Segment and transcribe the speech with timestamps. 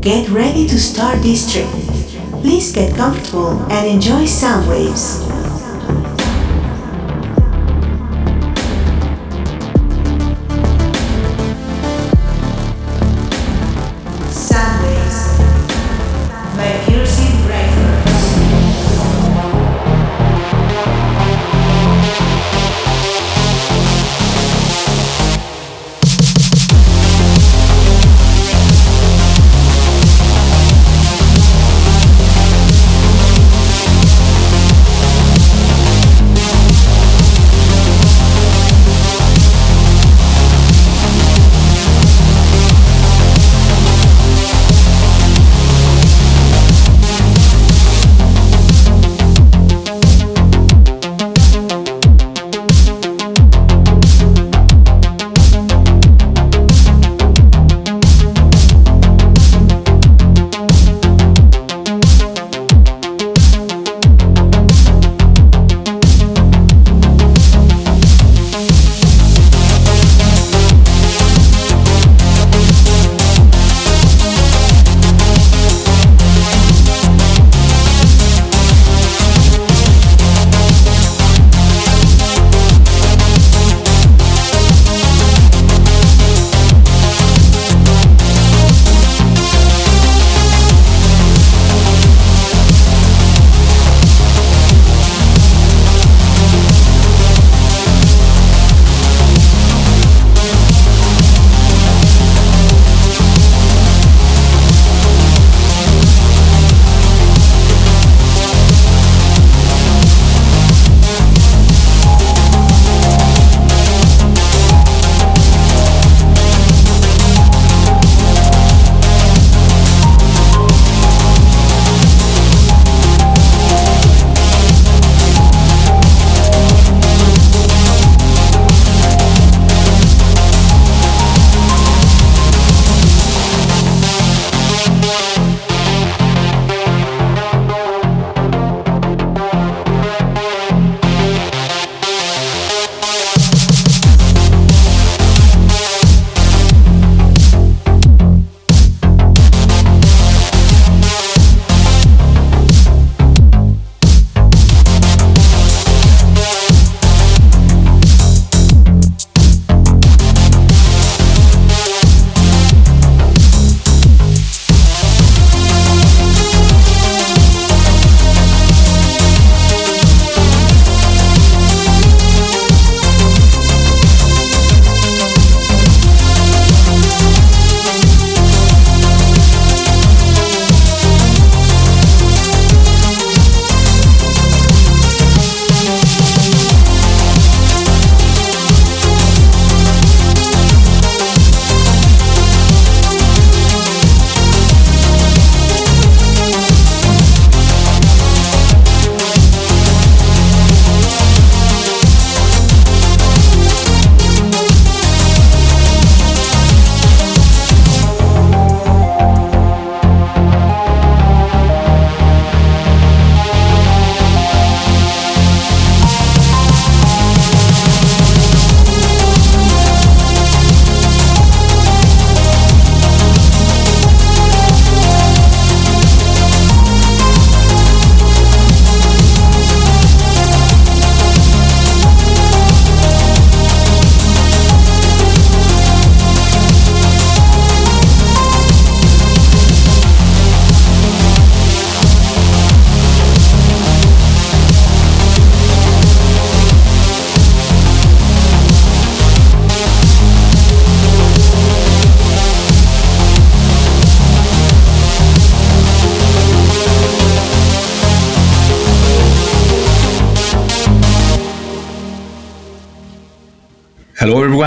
[0.00, 1.68] Get ready to start this trip.
[2.40, 5.29] Please get comfortable and enjoy sound waves.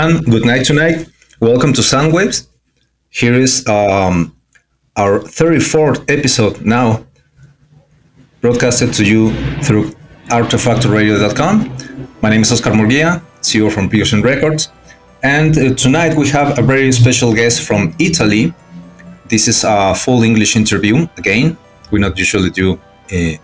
[0.04, 0.30] Everyone.
[0.30, 1.08] Good night tonight.
[1.40, 2.46] Welcome to Soundwaves.
[3.10, 4.36] Here is um,
[4.96, 7.04] our 34th episode now,
[8.40, 9.92] broadcasted to you through
[10.28, 11.56] artefactoradio.com.
[12.20, 14.70] My name is Oscar Murguia, CEO from Pearson Records.
[15.22, 18.52] And uh, tonight we have a very special guest from Italy.
[19.28, 21.08] This is a full English interview.
[21.16, 21.56] Again,
[21.90, 23.36] we not usually do uh,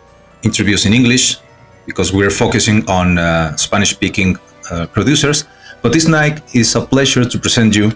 [0.42, 1.38] interviews in English
[1.86, 4.36] because we're focusing on uh, Spanish speaking
[4.70, 5.44] uh, producers.
[5.82, 7.92] But this night is a pleasure to present you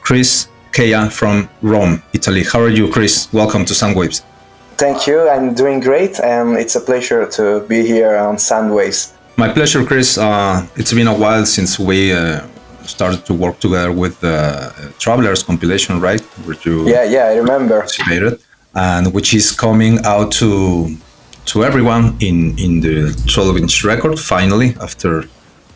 [0.00, 2.44] Chris Keya from Rome, Italy.
[2.44, 3.30] How are you, Chris?
[3.32, 4.22] Welcome to Soundwaves.
[4.78, 5.28] Thank you.
[5.28, 9.12] I'm doing great, and it's a pleasure to be here on Soundwaves.
[9.36, 10.16] My pleasure, Chris.
[10.16, 12.40] Uh, it's been a while since we uh,
[12.84, 16.22] started to work together with the Travelers compilation, right?
[16.46, 17.80] Which you yeah, yeah, I remember.
[17.80, 18.40] Participated,
[18.74, 20.96] And which is coming out to
[21.52, 25.24] to everyone in in the 12 inch record finally after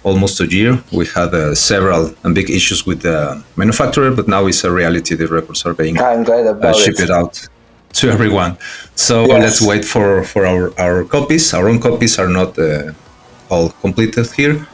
[0.05, 0.79] almost a year.
[0.93, 5.15] We had uh, several and big issues with the manufacturer, but now it's a reality.
[5.17, 7.11] The records are being I'm glad about uh, shipped it.
[7.11, 7.49] out
[7.95, 8.57] to everyone.
[8.95, 9.43] So yes.
[9.43, 11.55] let's wait for for our our copies.
[11.55, 12.93] Our own copies are not uh,
[13.51, 14.67] all completed here.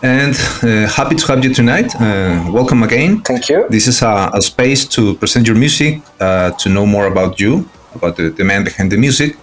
[0.00, 1.92] And uh, happy to have you tonight.
[1.96, 3.20] Uh, welcome again.
[3.22, 3.66] Thank you.
[3.68, 7.68] This is a, a space to present your music, uh, to know more about you,
[7.96, 9.36] about the, the man behind the music.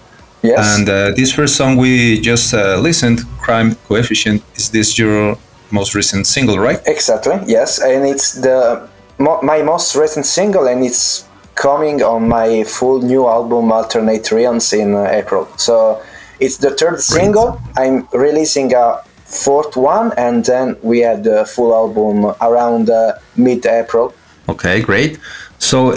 [0.46, 0.78] Yes.
[0.78, 5.38] And uh, this first song we just uh, listened, Crime Coefficient, is this your
[5.72, 6.80] most recent single, right?
[6.86, 7.80] Exactly, yes.
[7.80, 8.88] And it's the
[9.18, 11.26] my most recent single, and it's
[11.56, 15.48] coming on my full new album, Alternate Realms, in uh, April.
[15.58, 16.02] So
[16.40, 17.62] it's the third single.
[17.78, 24.14] I'm releasing a fourth one, and then we had the full album around uh, mid-April.
[24.50, 25.18] Okay, great.
[25.58, 25.96] So, uh,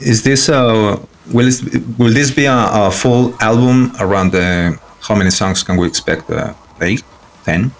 [0.00, 0.98] is this uh,
[1.32, 1.62] will this,
[1.98, 4.78] will this be a, a full album around the?
[5.00, 6.30] How many songs can we expect?
[6.30, 7.02] Uh, eight,
[7.44, 7.72] ten?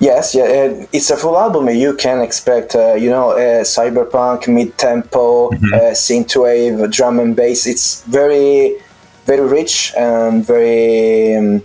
[0.00, 1.68] Yes, yeah, it's a full album.
[1.70, 5.72] You can expect, uh, you know, uh, cyberpunk, mid-tempo, mm-hmm.
[5.72, 7.66] uh, synthwave, drum and bass.
[7.66, 8.76] It's very,
[9.24, 11.62] very rich and very, um,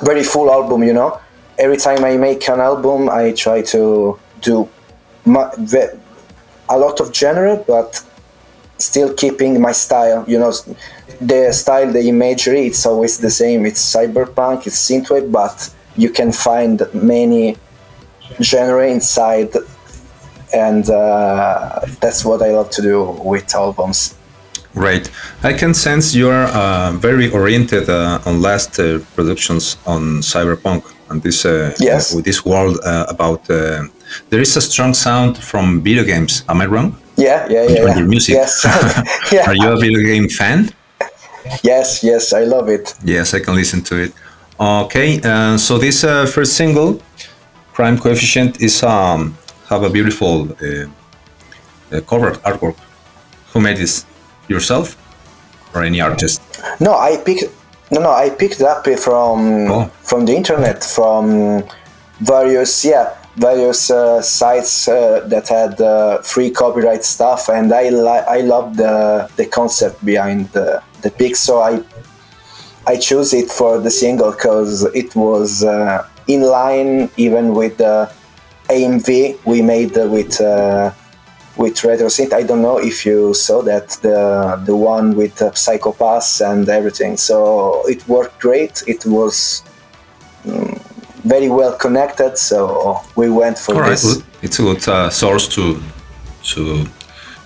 [0.00, 0.82] very full album.
[0.82, 1.20] You know,
[1.58, 4.68] every time I make an album, I try to do
[5.26, 8.02] a lot of genre, but
[8.78, 10.24] still keeping my style.
[10.26, 10.52] You know,
[11.20, 13.66] the style, the imagery, it's always the same.
[13.66, 17.56] It's cyberpunk, it's synthwave, but you can find many
[18.40, 19.50] genre inside,
[20.52, 24.14] and uh, that's what I love to do with albums.
[24.74, 25.10] Right.
[25.42, 31.22] I can sense you're uh, very oriented uh, on last uh, productions on cyberpunk and
[31.22, 32.14] this uh, yes.
[32.14, 36.42] with this world uh, about there is a strong sound from video games.
[36.48, 37.01] Am I wrong?
[37.16, 37.90] Yeah, yeah, yeah.
[37.90, 38.34] On your music.
[38.34, 38.64] Yes.
[39.32, 39.48] yeah.
[39.48, 40.70] Are you a video game fan?
[41.62, 42.94] Yes, yes, I love it.
[43.04, 44.12] Yes, I can listen to it.
[44.58, 47.00] Okay, uh, so this uh, first single,
[47.72, 49.36] Crime Coefficient, is um,
[49.68, 50.86] have a beautiful uh,
[51.90, 52.76] uh cover artwork.
[53.52, 54.06] Who made this?
[54.48, 54.96] Yourself
[55.74, 56.40] or any artist?
[56.80, 57.44] No, I picked.
[57.90, 59.90] No, no, I picked up from oh.
[60.02, 61.64] from the internet from
[62.20, 68.26] various yeah various uh, sites uh, that had uh, free copyright stuff, and I li-
[68.28, 71.82] I love the the concept behind the the pick, so I
[72.86, 75.64] I chose it for the single because it was
[76.26, 78.10] in line even with the
[78.68, 80.92] AMV we made with uh,
[81.56, 82.32] with Retro Synth.
[82.32, 87.16] I don't know if you saw that the the one with uh, Psycho-Pass and everything.
[87.16, 88.82] So it worked great.
[88.86, 89.62] It was.
[91.24, 94.04] Um, very well connected, so we went for All this.
[94.04, 94.24] Right.
[94.42, 95.80] It's a good uh, source to
[96.54, 96.86] to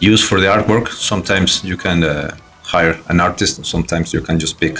[0.01, 0.89] use for the artwork.
[0.89, 3.65] Sometimes you can uh, hire an artist.
[3.65, 4.79] Sometimes you can just pick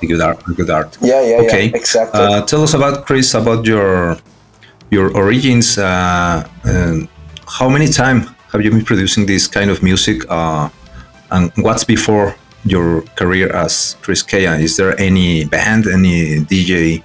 [0.00, 0.42] good art.
[0.56, 0.96] Good art.
[1.00, 1.64] Yeah, yeah, okay.
[1.66, 2.20] yeah, exactly.
[2.20, 4.16] Uh, tell us about Chris about your
[4.90, 5.78] your origins.
[5.78, 6.44] Uh,
[7.46, 10.24] how many time have you been producing this kind of music?
[10.28, 10.68] Uh,
[11.30, 14.60] and what's before your career as Chris Keya?
[14.60, 17.02] Is there any band, any DJ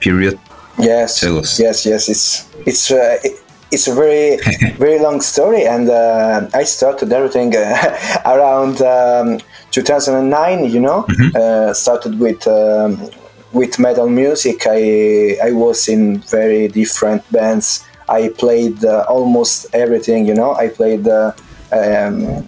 [0.00, 0.38] period?
[0.78, 2.08] Yes, yes, yes.
[2.08, 4.38] It's it's uh, it, it's a very
[4.78, 10.70] very long story, and uh, I started everything uh, around um, 2009.
[10.70, 11.36] You know, mm-hmm.
[11.36, 12.46] Uh, started with.
[12.46, 13.10] Um,
[13.52, 17.84] with metal music, I I was in very different bands.
[18.08, 20.26] I played uh, almost everything.
[20.26, 21.32] You know, I played uh,
[21.70, 22.46] um,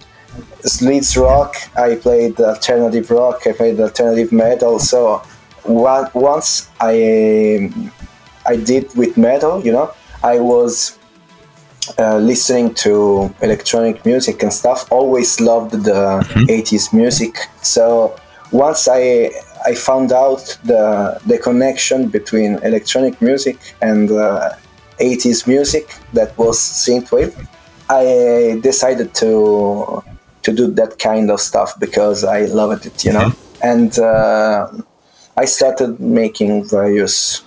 [0.63, 1.55] sleaze rock.
[1.77, 3.45] I played alternative rock.
[3.45, 4.79] I played alternative metal.
[4.79, 5.21] So
[5.63, 7.71] one, once I
[8.45, 9.63] I did with metal.
[9.65, 9.91] You know,
[10.23, 10.97] I was
[11.99, 14.91] uh, listening to electronic music and stuff.
[14.91, 16.45] Always loved the mm-hmm.
[16.45, 17.37] 80s music.
[17.61, 18.15] So
[18.51, 19.31] once I
[19.65, 24.51] I found out the the connection between electronic music and uh,
[24.99, 27.33] 80s music that was synthwave,
[27.89, 30.03] I decided to
[30.43, 33.29] to do that kind of stuff because I loved it, you know.
[33.29, 33.71] Mm-hmm.
[33.71, 34.67] And uh,
[35.37, 37.41] I started making various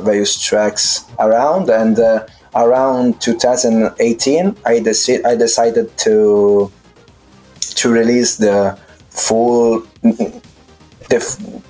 [0.00, 6.70] various tracks around and uh, around 2018 I, deci- I decided to
[7.60, 8.78] to release the
[9.10, 11.18] full the,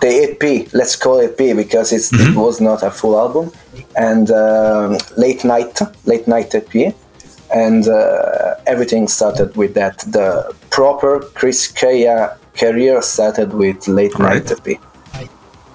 [0.01, 2.33] the EP let's call it EP because mm-hmm.
[2.33, 3.53] it was not a full album
[3.97, 6.95] and uh, late night late night EP
[7.53, 9.99] and uh, everything started with that.
[9.99, 14.45] The proper Chris Kaya career started with late Right.
[14.45, 14.81] night EP.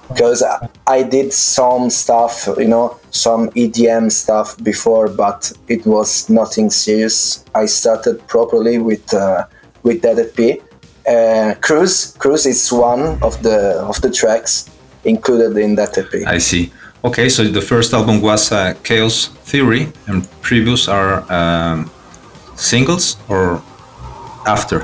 [0.09, 0.43] Because
[0.87, 7.43] I did some stuff, you know, some EDM stuff before, but it was nothing serious.
[7.53, 9.45] I started properly with uh,
[9.83, 10.61] with that EP.
[11.07, 14.69] Uh, Cruise, Cruise is one of the of the tracks
[15.03, 16.27] included in that EP.
[16.27, 16.71] I see.
[17.03, 21.89] Okay, so the first album was uh, Chaos Theory, and previous are um,
[22.55, 23.61] singles or
[24.45, 24.79] after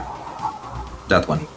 [1.10, 1.48] that one.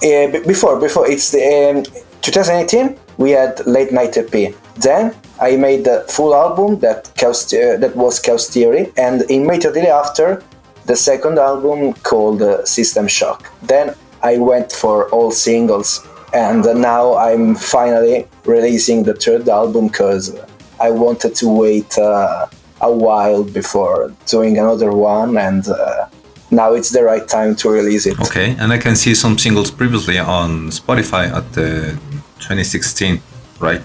[0.00, 1.84] B- before before it's the um,
[2.22, 4.54] 2018 we had late night EP.
[4.76, 9.88] Then I made the full album that Chaos, uh, that was Chaos Theory, and immediately
[9.88, 10.42] after
[10.86, 13.52] the second album called uh, System Shock.
[13.62, 20.34] Then I went for all singles, and now I'm finally releasing the third album because
[20.80, 22.46] I wanted to wait uh,
[22.80, 26.06] a while before doing another one, and uh,
[26.50, 28.18] now it's the right time to release it.
[28.20, 31.98] Okay, and I can see some singles previously on Spotify at the
[32.40, 33.20] 2016,
[33.60, 33.82] right?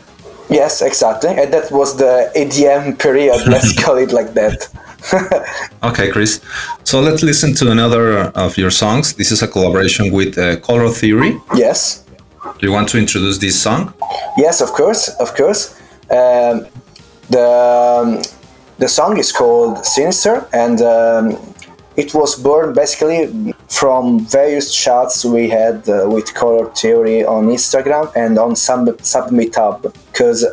[0.50, 1.30] Yes, exactly.
[1.32, 4.68] And that was the EDM period, let's call it like that.
[5.84, 6.42] Okay, Chris.
[6.84, 9.14] So let's listen to another of your songs.
[9.14, 11.40] This is a collaboration with uh, Color Theory.
[11.56, 12.04] yes,
[12.60, 13.94] Do you want to introduce this song?
[14.38, 15.76] yes, of course, of course.
[16.10, 16.66] Um,
[17.30, 17.46] the
[18.02, 18.22] um,
[18.80, 21.38] the song is called Sinister, and um,
[21.98, 28.12] it was born basically from various chats we had uh, with Color Theory on Instagram
[28.16, 30.46] and on Sub Submit Hub, because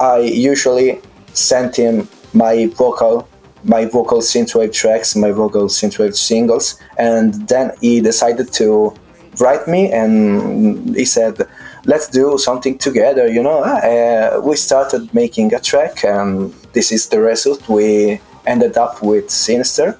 [0.00, 1.00] I usually
[1.34, 3.28] sent him my vocal,
[3.64, 8.94] my vocal synthwave tracks, my vocal synthwave singles, and then he decided to
[9.40, 11.46] write me and he said,
[11.84, 17.08] "Let's do something together." You know, uh, we started making a track, and this is
[17.08, 17.68] the result.
[17.68, 19.98] We ended up with Sinister.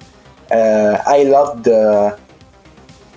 [0.51, 2.17] Uh, I love the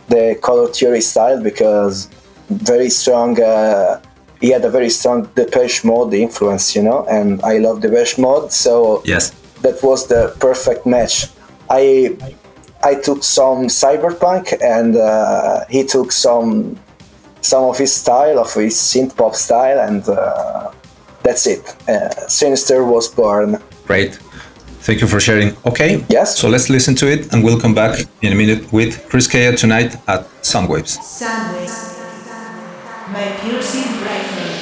[0.08, 2.08] the color theory style because
[2.50, 3.40] very strong.
[3.40, 4.00] Uh,
[4.40, 8.50] he had a very strong Depeche Mode influence, you know, and I love Depeche Mode,
[8.52, 9.30] so Yes.
[9.62, 11.28] that was the perfect match.
[11.70, 12.16] I
[12.82, 16.76] I took some cyberpunk and uh, he took some
[17.40, 20.70] some of his style, of his synth pop style, and uh,
[21.22, 21.62] that's it.
[21.88, 23.58] Uh, Sinister was born.
[23.86, 24.18] Great.
[24.82, 25.56] Thank you for sharing.
[25.64, 26.04] Okay.
[26.08, 26.36] Yes.
[26.36, 29.56] So let's listen to it and we'll come back in a minute with Chris Kaya
[29.56, 30.98] tonight at Soundwaves.
[30.98, 31.92] Soundwaves
[33.12, 34.61] by Piercing Brightly.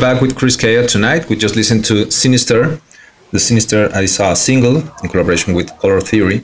[0.00, 1.28] We're back with Chris Kaya tonight.
[1.28, 2.80] We just listened to Sinister.
[3.32, 6.42] The Sinister is a single in collaboration with Color Theory.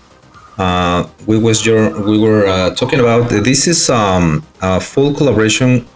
[0.59, 5.87] Uh, we was your we were uh, talking about this is um, a full collaboration,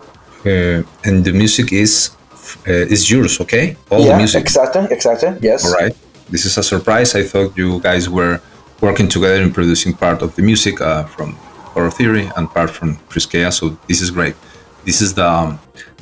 [0.47, 2.17] uh, and the music is
[2.67, 3.39] uh, is yours.
[3.43, 4.41] Okay, all the music.
[4.41, 5.37] exactly, exactly.
[5.43, 5.67] Yes.
[5.67, 5.95] All right.
[6.31, 7.15] This is a surprise.
[7.15, 8.41] I thought you guys were
[8.81, 11.37] working together and producing part of the music uh, from
[11.75, 13.53] Color Theory and part from Chris Keya.
[13.53, 14.35] So this is great.
[14.87, 15.61] This is the um,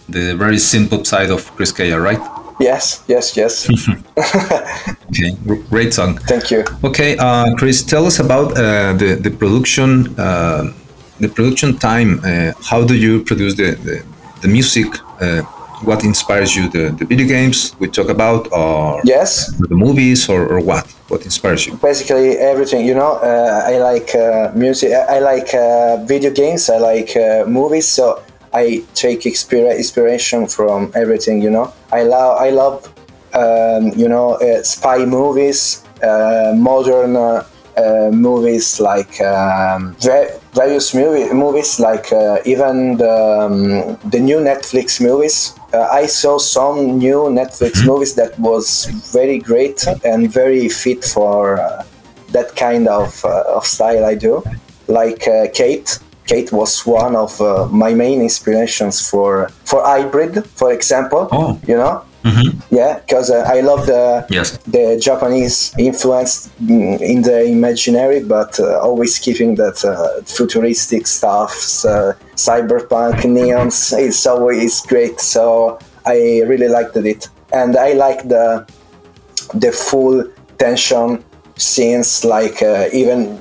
[0.08, 2.20] the very simple side of Chris Keya, right?
[2.60, 3.68] Yes, yes, yes.
[5.08, 5.32] Okay,
[5.70, 6.18] great song.
[6.28, 6.64] Thank you.
[6.84, 10.72] Okay, uh, Chris, tell us about uh, the the production uh,
[11.20, 12.20] the production time.
[12.24, 14.02] Uh, how do you produce the the,
[14.42, 14.86] the music?
[15.20, 15.42] Uh,
[15.84, 16.68] what inspires you?
[16.68, 20.86] The, the video games we talk about, or Yes, the movies, or, or what?
[21.08, 21.76] What inspires you?
[21.80, 22.84] basically everything.
[22.86, 24.92] You know, uh, I like uh, music.
[24.92, 26.68] I I like uh, video games.
[26.68, 27.86] I like uh, movies.
[27.88, 28.20] So
[28.60, 28.62] I
[28.94, 31.36] take inspira- inspiration from everything.
[31.46, 32.32] You know, I love.
[32.46, 32.76] I love.
[33.34, 37.44] Um, you know, uh, spy movies, uh, modern uh,
[37.78, 44.38] uh, movies like um, va- various movie, movies, like uh, even the, um, the new
[44.38, 45.54] Netflix movies.
[45.72, 51.60] Uh, I saw some new Netflix movies that was very great and very fit for
[51.60, 51.84] uh,
[52.32, 54.42] that kind of, uh, of style I do.
[54.88, 55.98] Like uh, Kate.
[56.28, 61.28] Kate was one of uh, my main inspirations for for hybrid, for example.
[61.32, 61.58] Oh.
[61.66, 62.04] You know,
[62.70, 64.58] yeah, because uh, I love the Yes.
[64.66, 71.52] the Japanese influence mm, in the imaginary, but uh, always keeping that uh, futuristic stuff,
[71.84, 73.92] uh, cyberpunk, neons.
[73.98, 75.20] It's always great.
[75.20, 78.66] So I really liked it, and I like the
[79.54, 80.24] the full
[80.58, 81.24] tension
[81.56, 83.38] scenes, like uh, even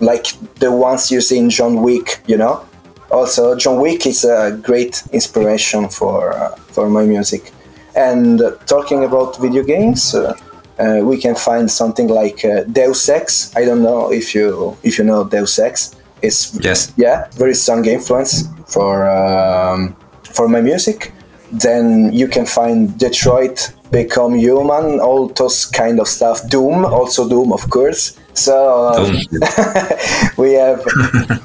[0.00, 2.20] like the ones you see in John Wick.
[2.26, 2.64] You know.
[3.10, 7.52] Also, John Wick is a great inspiration for uh, for my music.
[7.96, 10.34] And uh, talking about video games, uh,
[10.78, 13.54] uh, we can find something like uh, Deus Ex.
[13.56, 15.96] I don't know if you if you know Deus Ex.
[16.22, 16.92] It's Yes.
[16.96, 21.12] yeah, very strong influence for um, for my music.
[21.52, 26.48] Then you can find Detroit, Become Human, all those kind of stuff.
[26.48, 28.16] Doom, also Doom, of course.
[28.34, 29.16] So Doom.
[30.38, 30.84] we have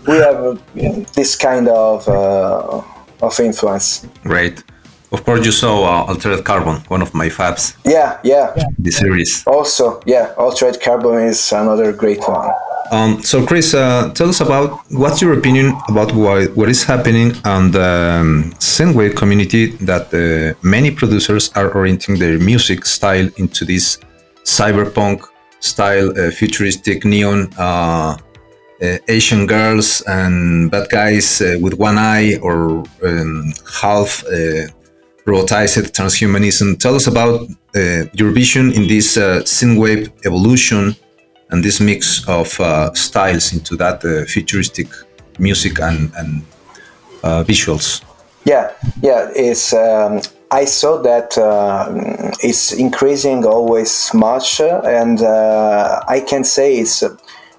[0.08, 2.82] we have this kind of uh,
[3.22, 4.06] of influence.
[4.24, 4.64] Great.
[5.12, 8.54] Of course, you saw uh, Altered Carbon, one of my faves, Yeah, yeah.
[8.78, 9.44] the series.
[9.48, 12.52] Also, yeah, Altered Carbon is another great one.
[12.92, 17.34] Um, so, Chris, uh, tell us about what's your opinion about what, what is happening
[17.44, 23.66] on the um, synthwave community that uh, many producers are orienting their music style into
[23.66, 23.98] this
[24.44, 25.24] cyberpunk
[25.60, 28.18] style, uh, futuristic neon, uh,
[28.82, 34.24] uh, Asian girls and bad guys uh, with one eye or um, half
[35.26, 36.78] robotized transhumanism.
[36.78, 37.48] Tell us about
[38.14, 40.96] your vision in this synthwave evolution
[41.50, 44.88] and this mix of uh, styles into that uh, futuristic
[45.40, 46.42] music and, and
[47.24, 48.04] uh, visuals.
[48.46, 49.30] Yeah, yeah.
[49.36, 51.90] It's um, I saw that uh,
[52.42, 57.04] it's increasing always much, uh, and uh, I can say it's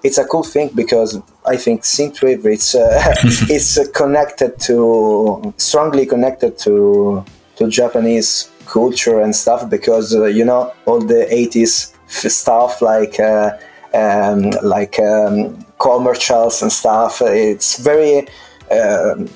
[0.03, 3.13] it's a cool thing because I think synthwave it's uh,
[3.49, 7.25] it's connected to strongly connected to
[7.57, 13.57] to Japanese culture and stuff because uh, you know all the 80s stuff like uh,
[13.97, 17.21] um, like um, commercials and stuff.
[17.21, 18.27] It's very
[18.71, 19.29] um,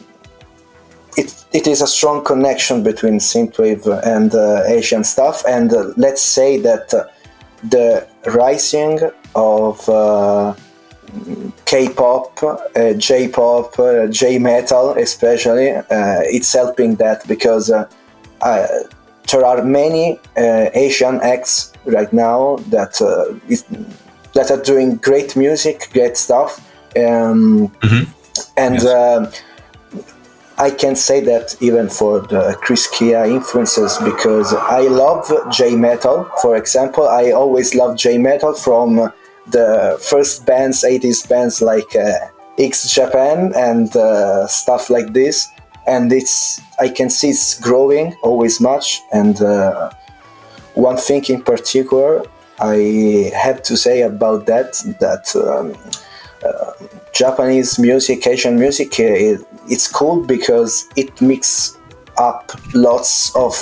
[1.17, 5.43] it, it is a strong connection between synthwave and uh, Asian stuff.
[5.47, 7.06] And uh, let's say that uh,
[7.63, 9.00] the rising
[9.36, 10.54] of uh,
[11.65, 21.74] K-pop, uh, J-pop, uh, J-metal, especially, it's helping that because there are many Asian acts
[21.86, 22.93] right now that
[24.34, 26.60] that are doing great music, great stuff,
[26.98, 27.72] um,
[28.58, 28.76] and.
[28.76, 28.86] Yes.
[28.86, 29.32] um
[30.62, 36.30] I can say that even for the Chris Keya influences because I love J metal.
[36.39, 39.12] For example, I always loved J metal from
[39.48, 42.13] the first bands, 80s bands like uh,
[42.60, 45.48] X Japan and uh, stuff like this.
[45.88, 49.02] And it's I can see it's growing always much.
[49.12, 49.89] And uh,
[50.76, 52.24] one thing in particular
[52.62, 55.76] I have to say about that that um,
[57.12, 61.78] Japanese music, Asian music, uh, it, it's cool because it mixes
[62.17, 63.56] up lots of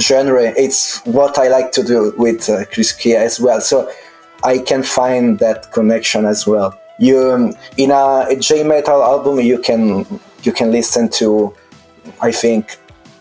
[0.00, 0.52] genre.
[0.56, 3.60] It's what I like to do with uh, Chris Keya as well.
[3.60, 3.90] So
[4.44, 6.78] I can find that connection as well.
[6.98, 10.06] You um, in a, a J metal album, you can
[10.42, 11.54] you can listen to,
[12.20, 12.76] I think,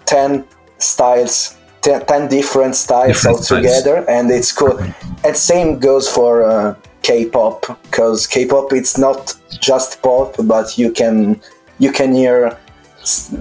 [0.06, 0.46] ten
[0.78, 1.56] styles.
[1.82, 4.80] 10, 10 different styles Different all together and it's cool.
[5.24, 11.42] And same goes for uh, k-pop because k-pop it's not just pop but you can
[11.80, 12.58] you can hear
[13.02, 13.34] s-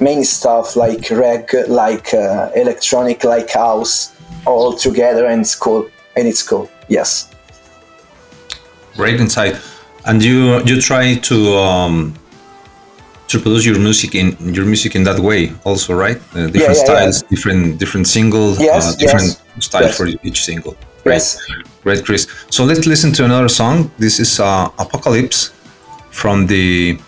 [0.00, 4.12] many stuff like reg like uh, electronic like house
[4.46, 6.68] all together and it's cool and it's cool.
[6.88, 7.30] Yes.
[8.96, 9.56] Great insight.
[10.04, 12.14] And you you try to um,
[13.32, 16.18] to produce your music in your music in that way also, right?
[16.34, 16.86] Uh, different yeah, yeah.
[16.86, 19.96] styles, different different singles, Yes, uh, different yes, style yes.
[19.96, 20.74] for each single.
[21.04, 21.38] Great, Yes.
[21.84, 22.22] great, Chris.
[22.50, 23.90] So let's listen to another song.
[23.98, 25.50] This is uh, Apocalypse
[26.10, 26.98] from the.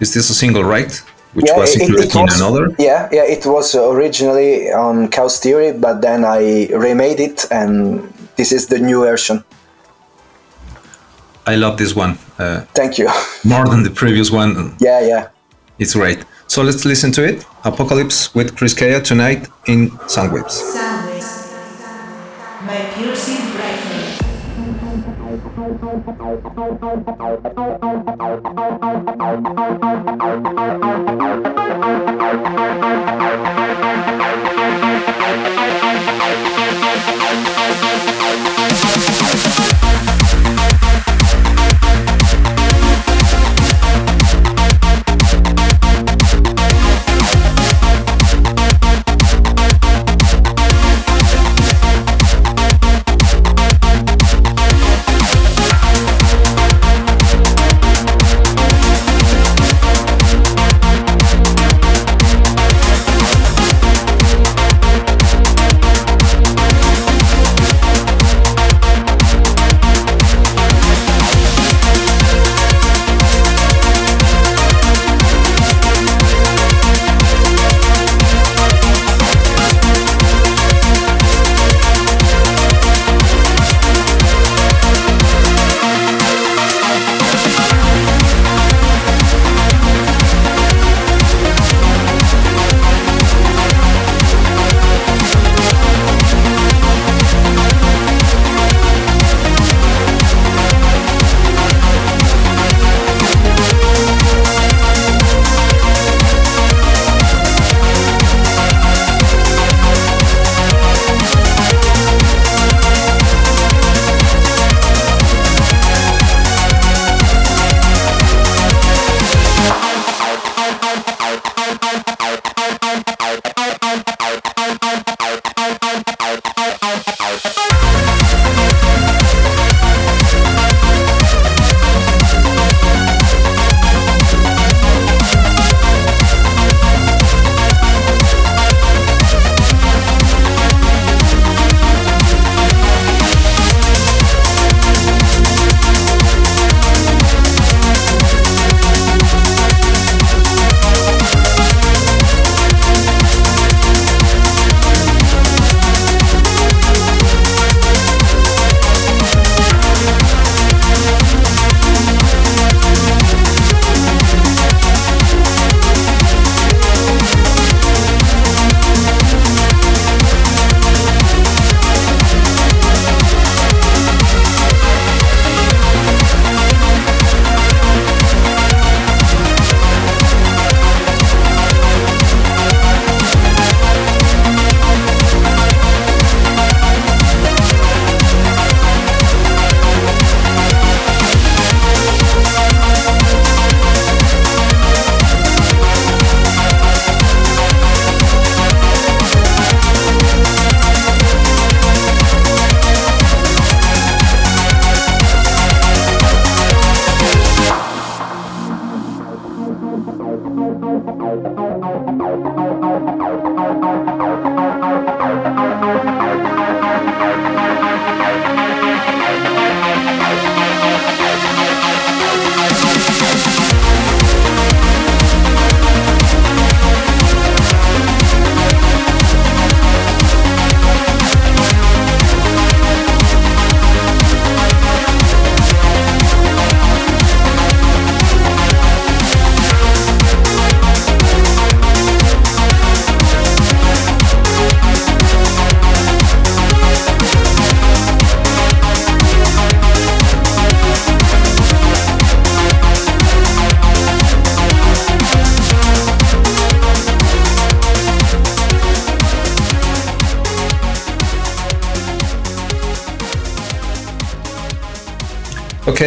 [0.00, 0.92] Is this a single, right?
[1.34, 2.64] Which was included in another.
[2.78, 6.40] yeah yeah it was originally on Chaos Theory but then I
[6.86, 7.68] remade it and
[8.38, 9.44] this is the new version
[11.52, 13.08] I love this one uh, thank you
[13.44, 14.76] more than the previous one.
[14.88, 15.28] yeah yeah
[15.78, 16.24] It's great.
[16.48, 17.46] So let's listen to it.
[17.64, 20.58] Apocalypse with Chris Kaya tonight in Soundwaves.
[20.58, 21.30] Soundwaves
[22.66, 23.88] by Piercing Brightly.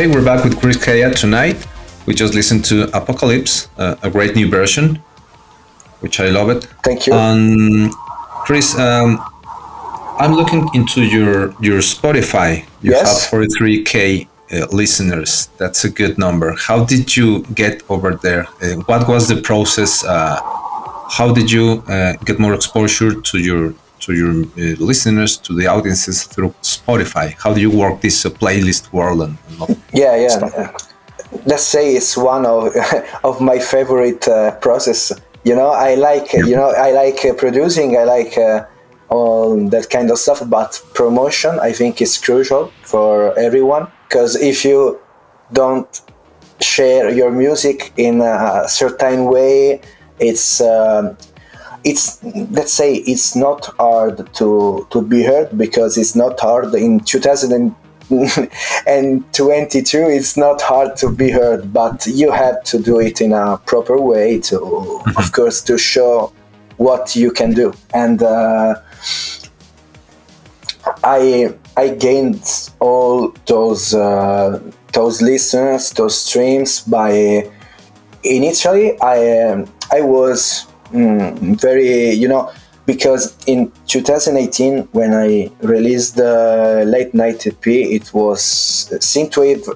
[0.01, 1.67] Okay, we're back with Chris Kaya tonight.
[2.07, 4.95] We just listened to Apocalypse, uh, a great new version,
[5.99, 6.63] which I love it.
[6.83, 7.13] Thank you.
[7.13, 7.91] Um,
[8.43, 9.23] Chris, um,
[10.17, 12.65] I'm looking into your your Spotify.
[12.81, 13.05] You Yes.
[13.07, 15.49] have 43k uh, listeners.
[15.59, 16.55] That's a good number.
[16.67, 18.47] How did you get over there?
[18.59, 20.03] Uh, what was the process?
[20.03, 20.39] Uh,
[21.17, 23.73] how did you uh, get more exposure to your
[24.05, 27.35] to your uh, listeners, to the audiences through Spotify?
[27.43, 29.21] How do you work this uh, playlist world?
[29.21, 29.37] And?
[29.93, 30.38] Yeah yeah.
[30.45, 30.78] Uh,
[31.45, 32.76] let's say it's one of
[33.24, 35.12] of my favorite uh, process.
[35.43, 37.97] You know i like you know i like uh, producing.
[37.97, 38.65] I like uh,
[39.10, 40.41] all that kind of stuff.
[40.47, 43.88] But promotion i think is crucial for everyone.
[44.08, 45.00] Because if you
[45.54, 46.02] don't
[46.60, 49.82] share your music in a certain way
[50.21, 51.17] it's um,
[51.84, 56.74] it's let's say it's not hard to to be heard because it's not hard.
[56.76, 57.76] In 2000
[58.88, 63.34] and 22 it's not hard to be heard but you have to do it in
[63.34, 64.58] a proper way to
[65.17, 66.32] of course to show
[66.82, 67.74] what you can do.
[67.93, 68.76] And uh,
[71.04, 72.43] I I gained
[72.80, 74.60] all those uh,
[74.93, 77.50] those listeners, those streams by
[78.24, 82.52] initially I um, I was mm, very you know
[82.85, 88.41] because in 2018 when I released the late night EP it was
[88.99, 89.67] synthwave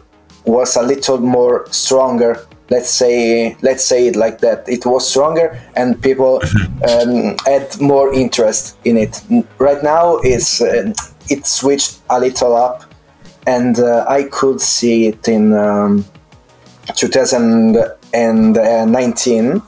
[0.45, 2.45] was a little more stronger.
[2.69, 4.67] Let's say let's say it like that.
[4.67, 6.41] It was stronger and people
[6.89, 9.21] um, had more interest in it.
[9.59, 10.93] Right now it's uh,
[11.29, 12.85] it switched a little up
[13.47, 16.05] and uh, I could see it in um,
[16.95, 19.61] 2019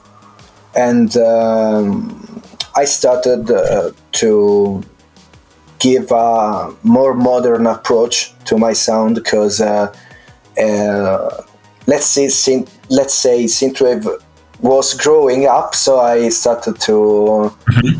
[0.75, 2.16] and um,
[2.77, 4.83] I started uh, to
[5.79, 9.91] give a more modern approach to my sound because uh,
[10.61, 11.41] uh,
[11.87, 14.05] let's say synth, let's say synthwave
[14.61, 17.51] was growing up so I started to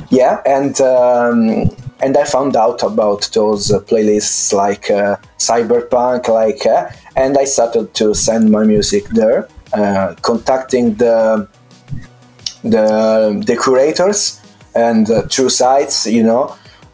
[0.10, 6.66] yeah and um, and I found out about those uh, playlists like uh, cyberpunk like
[6.68, 11.48] uh, and I started to send my music there uh, contacting the
[12.63, 14.37] the the curators
[14.86, 16.44] and uh, through sites you know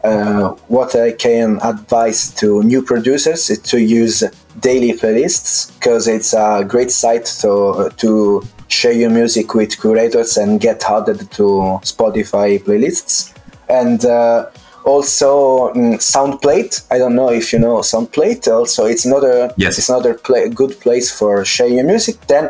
[0.04, 4.22] uh, what I can advise to new producers is to use
[4.60, 10.60] daily playlists because it's a great site to to share your music with curators and
[10.60, 11.46] get added to
[11.92, 13.32] Spotify playlists
[13.68, 14.46] and uh,
[14.84, 16.84] also mm, Soundplate.
[16.90, 18.46] I don't know if you know Soundplate.
[18.48, 19.78] Also, it's another Yes.
[19.78, 22.16] it's another pla good place for sharing your music.
[22.26, 22.44] Then,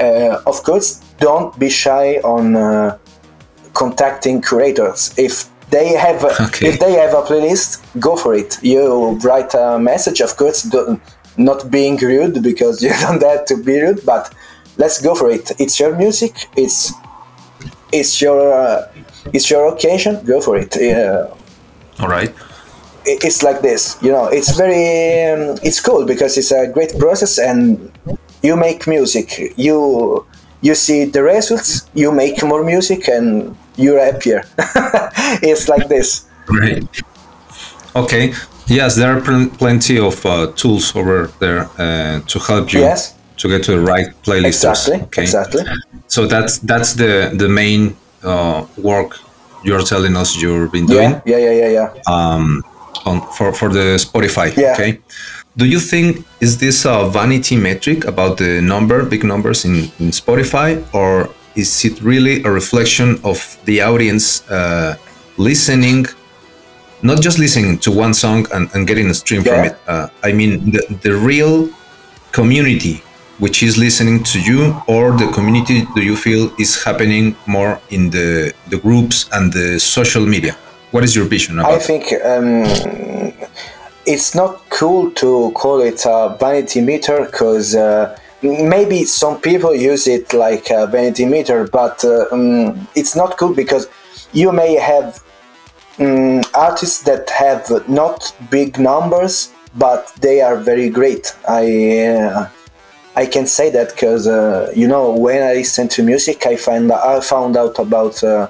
[0.00, 0.88] uh, of course,
[1.20, 2.96] don't be shy on uh,
[3.80, 5.00] contacting curators.
[5.28, 5.32] If
[5.74, 6.68] they have a, Okay.
[6.70, 7.70] if they have a playlist,
[8.06, 8.50] go for it.
[8.62, 8.82] You
[9.28, 10.58] write a message, of course,
[11.48, 14.24] not being rude because you don't have to be rude, but
[14.82, 15.46] let's go for it.
[15.58, 16.32] It's your music.
[16.56, 16.78] It's
[17.92, 18.88] it's your uh,
[19.36, 20.12] it's your occasion.
[20.32, 20.72] Go for it.
[20.76, 21.28] Uh,
[22.02, 22.32] All right.
[23.26, 24.84] it's like this you know it's very
[25.30, 27.58] um, it's cool because it's a great process and
[28.42, 29.28] you make music
[29.66, 29.78] you
[30.66, 31.68] you see the results
[32.02, 34.42] you make more music and you're happier
[35.42, 36.84] it's like this Great.
[37.94, 38.32] Okay.
[38.68, 43.14] Yes, there are pl- plenty of uh, tools over there uh, to help you Yes.
[43.38, 44.46] to get to the right playlist.
[44.46, 45.22] exactly Okay.
[45.22, 45.62] exactly
[46.08, 49.18] So that's that's the the main uh, work
[49.64, 52.62] you're telling us you've been doing yeah yeah yeah yeah yeah um,
[53.04, 54.46] on for for the Spotify.
[54.56, 54.72] Yeah.
[54.74, 55.00] Okay.
[55.56, 60.10] Do you think is this a vanity metric about the number, big numbers in, in
[60.12, 64.96] Spotify, or is it really a reflection of the audience uh,
[65.38, 66.06] listening,
[67.02, 69.76] not just listening to one song and, and getting a stream from it?
[69.88, 71.68] Uh, I mean, the, the real
[72.32, 73.02] community
[73.38, 78.10] which is listening to you, or the community do you feel is happening more in
[78.10, 80.56] the the groups and the social media?
[80.90, 81.72] What is your vision about?
[81.72, 82.64] I think um,
[84.06, 88.16] it's not cool to call it a vanity meter because uh,
[88.46, 93.54] maybe some people use it like a vanity meter, but uh, um, it's not cool
[93.54, 93.88] because
[94.32, 95.22] you may have
[95.98, 101.34] um, artists that have not big numbers, but they are very great.
[101.48, 102.48] I uh,
[103.16, 106.90] I can say that because uh, you know when I listen to music, I find
[106.92, 108.48] I found out about uh,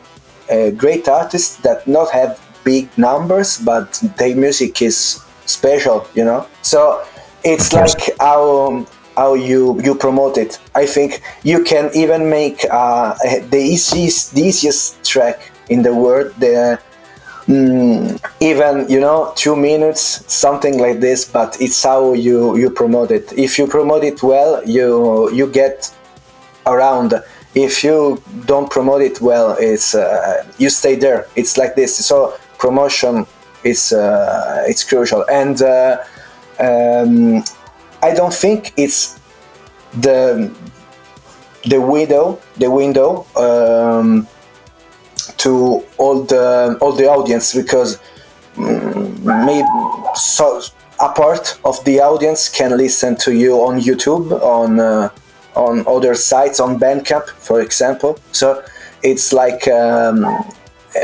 [0.77, 6.07] great artists that not have big numbers, but their music is special.
[6.15, 7.05] You know, so
[7.45, 10.59] it's like how how you you promote it.
[10.75, 13.15] I think you can even make uh,
[13.51, 16.35] the easiest the easiest track in the world.
[16.39, 16.79] The
[17.47, 23.11] mm, even you know two minutes something like this but it's how you you promote
[23.11, 25.95] it if you promote it well you you get
[26.67, 27.15] around
[27.55, 32.35] if you don't promote it well it's uh, you stay there it's like this so
[32.59, 33.27] promotion
[33.65, 35.99] is uh, it's crucial and uh,
[36.59, 37.43] um,
[38.03, 39.21] i don't think it's
[40.01, 40.51] the
[41.65, 44.27] the window the window um,
[45.37, 47.99] to all the all the audience because
[48.55, 49.69] mm, maybe
[50.15, 50.61] so
[51.01, 55.11] a part of the audience can listen to you on YouTube on uh,
[55.55, 58.19] on other sites on Bandcamp for example.
[58.33, 58.63] So
[59.03, 60.25] it's like um,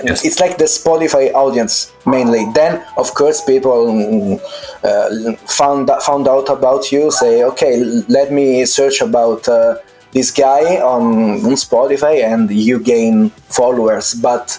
[0.05, 0.25] Yes.
[0.25, 4.41] it's like the Spotify audience mainly then of course people mm,
[4.85, 9.77] uh, found found out about you say okay let me search about uh,
[10.13, 14.59] this guy on, on Spotify and you gain followers but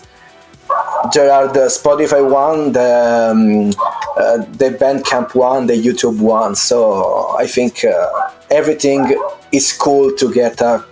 [1.13, 3.69] there are the Spotify one, the um,
[4.17, 6.55] uh, the Bandcamp one, the YouTube one.
[6.55, 8.07] So I think uh,
[8.49, 9.15] everything
[9.51, 10.83] is cool to get a,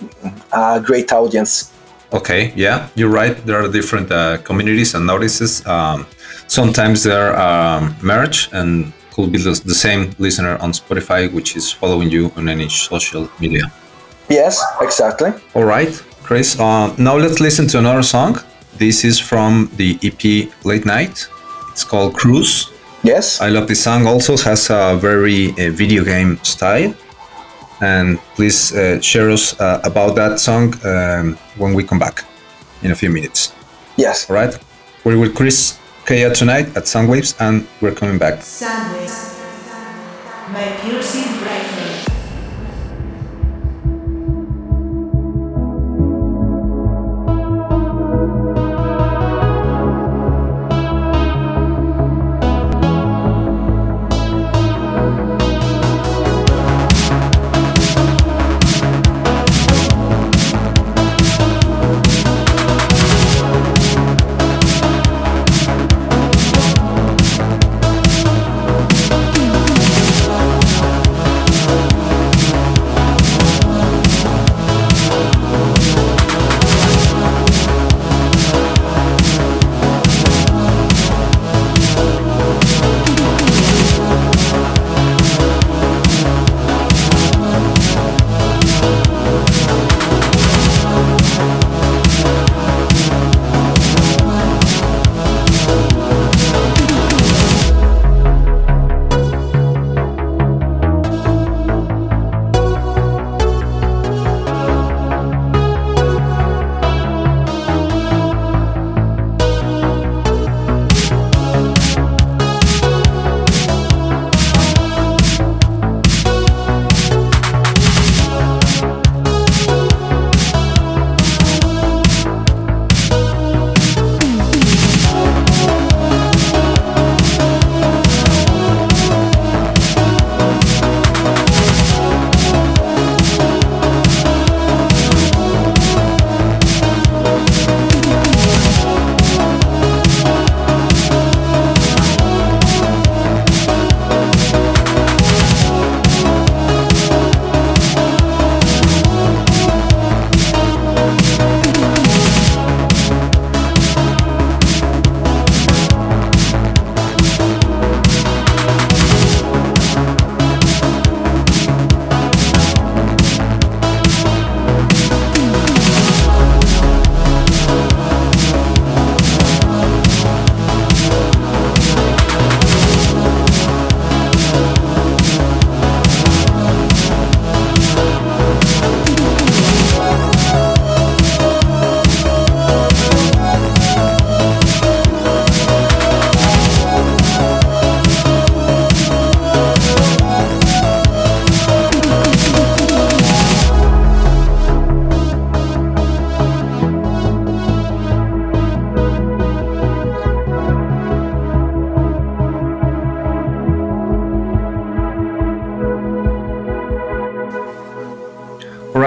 [0.51, 1.70] a great audience.
[2.13, 3.35] Okay, yeah, you're right.
[3.45, 5.65] There are different uh, communities and notices.
[5.65, 6.05] Um,
[6.47, 11.71] sometimes they're um, merge and could be the, the same listener on Spotify, which is
[11.71, 13.71] following you on any social media.
[14.29, 15.31] Yes, exactly.
[15.53, 15.91] All right,
[16.23, 16.59] Chris.
[16.59, 18.39] Uh, now let's listen to another song.
[18.77, 21.27] This is from the EP Late Night.
[21.71, 22.71] It's called Cruise.
[23.03, 23.41] Yes.
[23.41, 24.05] I love this song.
[24.05, 26.93] Also has a very uh, video game style.
[27.81, 32.23] And please uh, share us uh, about that song um, when we come back
[32.83, 33.53] in a few minutes.
[33.97, 34.29] yes.
[34.29, 34.57] All right.
[35.03, 38.39] We're with Chris Keya tonight at Soundwaves, and we're coming back.
[38.39, 39.31] Soundwaves
[40.53, 42.20] by Piercing Brightly.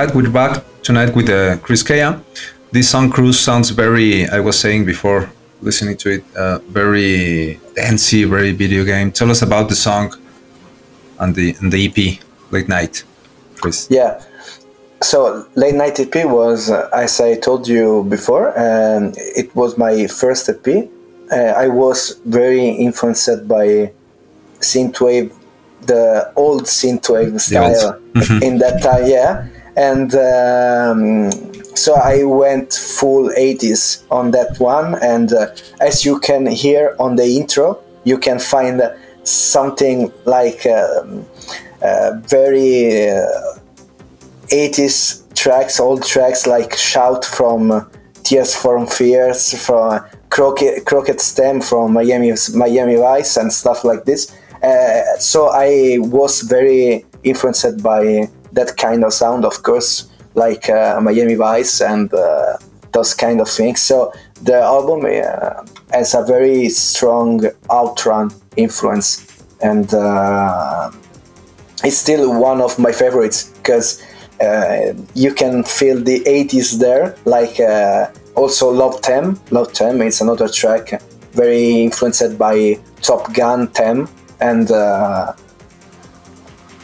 [0.04, 2.22] Right, we're back tonight with uh, Chris Keya.
[2.70, 5.30] This song Cruise sounds very, I was saying before
[5.62, 9.12] listening to it, uh, very dancey, very video game.
[9.12, 10.14] Tell us about the song
[11.18, 12.18] and the, and the EP,
[12.50, 13.02] Late Night,
[13.56, 13.88] Chris.
[13.90, 14.22] Yeah.
[15.00, 20.06] So late night EP was, uh, as I told you before, um, it was my
[20.06, 20.90] first EP.
[21.32, 23.90] Uh, I was very influenced by
[24.58, 25.34] synthwave,
[25.80, 27.98] the old synthwave style
[28.42, 29.06] in that time.
[29.06, 31.30] Yeah, and um,
[31.76, 34.94] so I went full 80s on that one.
[35.02, 38.82] And uh, as you can hear on the intro, you can find
[39.24, 41.26] something like um,
[41.82, 43.10] uh, very.
[43.10, 43.24] Uh,
[44.48, 47.84] 80s tracks, old tracks like Shout from uh,
[48.22, 54.32] Tears from Fears, from Crooked, Crockett's Theme from Miami, Miami Vice, and stuff like this.
[54.62, 61.00] Uh, so I was very influenced by that kind of sound, of course, like uh,
[61.00, 62.56] Miami Vice and uh,
[62.92, 63.80] those kind of things.
[63.80, 69.26] So the album uh, has a very strong outrun influence,
[69.62, 70.90] and uh,
[71.84, 74.02] it's still one of my favorites because
[74.40, 80.20] uh, you can feel the 80s there like uh, also love them love them it's
[80.20, 81.00] another track
[81.32, 84.08] very influenced by top gun them
[84.40, 85.32] and uh,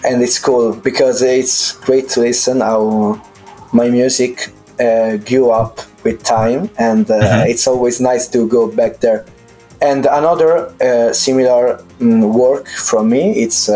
[0.05, 3.21] and it's cool because it's great to listen how
[3.73, 4.49] my music
[4.81, 9.25] uh, grew up with time and uh, it's always nice to go back there.
[9.83, 13.71] And another uh, similar mm, work from me it's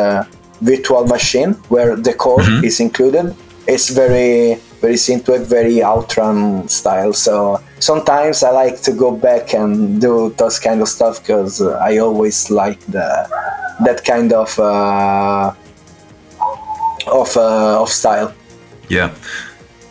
[0.61, 3.35] virtual machine where the code is included.
[3.67, 7.15] It's very very synthwave, very outrun style.
[7.15, 11.99] So sometimes I like to go back and do those kind of stuff because I
[11.99, 13.09] always like the
[13.87, 15.55] that kind of uh,
[17.07, 18.33] of uh, of style.
[18.89, 19.11] Yeah.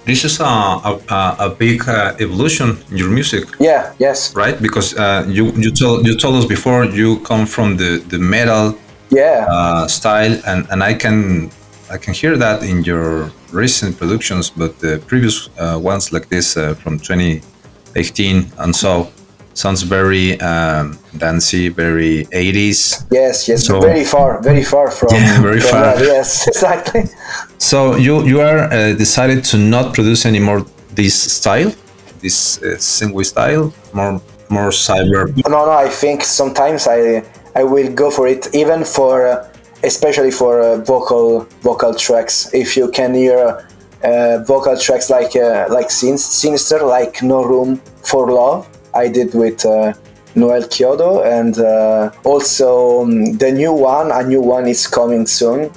[0.05, 0.99] This is a, a,
[1.39, 3.93] a big uh, evolution in your music, Yeah.
[3.99, 4.35] Yes.
[4.35, 4.61] right?
[4.61, 8.75] Because uh, you you told you told us before you come from the the metal
[9.09, 9.45] Yeah.
[9.49, 11.49] uh, style, and, and I can
[11.93, 16.57] I can hear that in your recent productions, but the previous uh, ones like this
[16.57, 19.07] uh, from 2018 and so
[19.53, 23.05] sounds very um, dancey, very 80s.
[23.11, 23.47] yes.
[23.47, 23.65] Yes.
[23.65, 24.41] so- very far.
[24.41, 25.09] Very far from.
[25.13, 25.95] Yeah, very from far.
[25.95, 26.47] that, Yes.
[26.53, 27.03] Exactly.
[27.57, 31.71] So you you are uh, decided to not produce anymore this style,
[32.21, 32.77] this uh,
[33.23, 35.23] style, more more cyber.
[35.49, 35.71] No, no.
[35.71, 37.23] I think sometimes I
[37.55, 39.47] I will go for it, even for uh,
[39.83, 42.49] especially for uh, vocal vocal tracks.
[42.53, 43.39] If you can hear
[44.03, 48.65] uh, vocal tracks like uh, like Sin- Sinister, like No Room for Love,
[48.95, 49.93] I did with uh,
[50.35, 54.11] Noel Kyodo, and uh, also um, the new one.
[54.11, 55.71] A new one is coming soon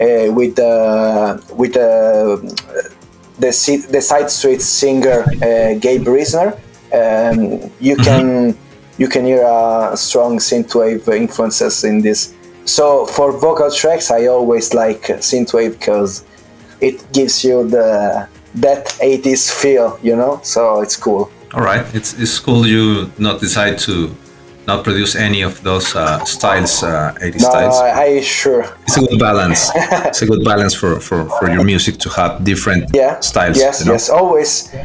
[0.00, 2.36] uh, with uh, with uh,
[3.38, 6.58] the the side street singer uh, Gabe Risner.
[6.92, 8.56] Um, you can
[8.98, 12.34] you can hear uh, strong synthwave influences in this.
[12.64, 16.24] So for vocal tracks, I always like synthwave because
[16.80, 20.40] it gives you the that 80s feel, you know.
[20.42, 21.30] So it's cool.
[21.54, 24.14] All right, it's it's cool you not decide to
[24.66, 27.76] not produce any of those uh, styles, uh, 80 No, styles.
[27.80, 28.64] I, I sure.
[28.86, 29.70] It's a good balance.
[29.74, 33.18] it's a good balance for, for, for your music to have different Yeah.
[33.20, 33.56] styles.
[33.58, 33.80] Yes.
[33.80, 33.92] you know?
[33.92, 34.10] Yes.
[34.10, 34.78] Always uh,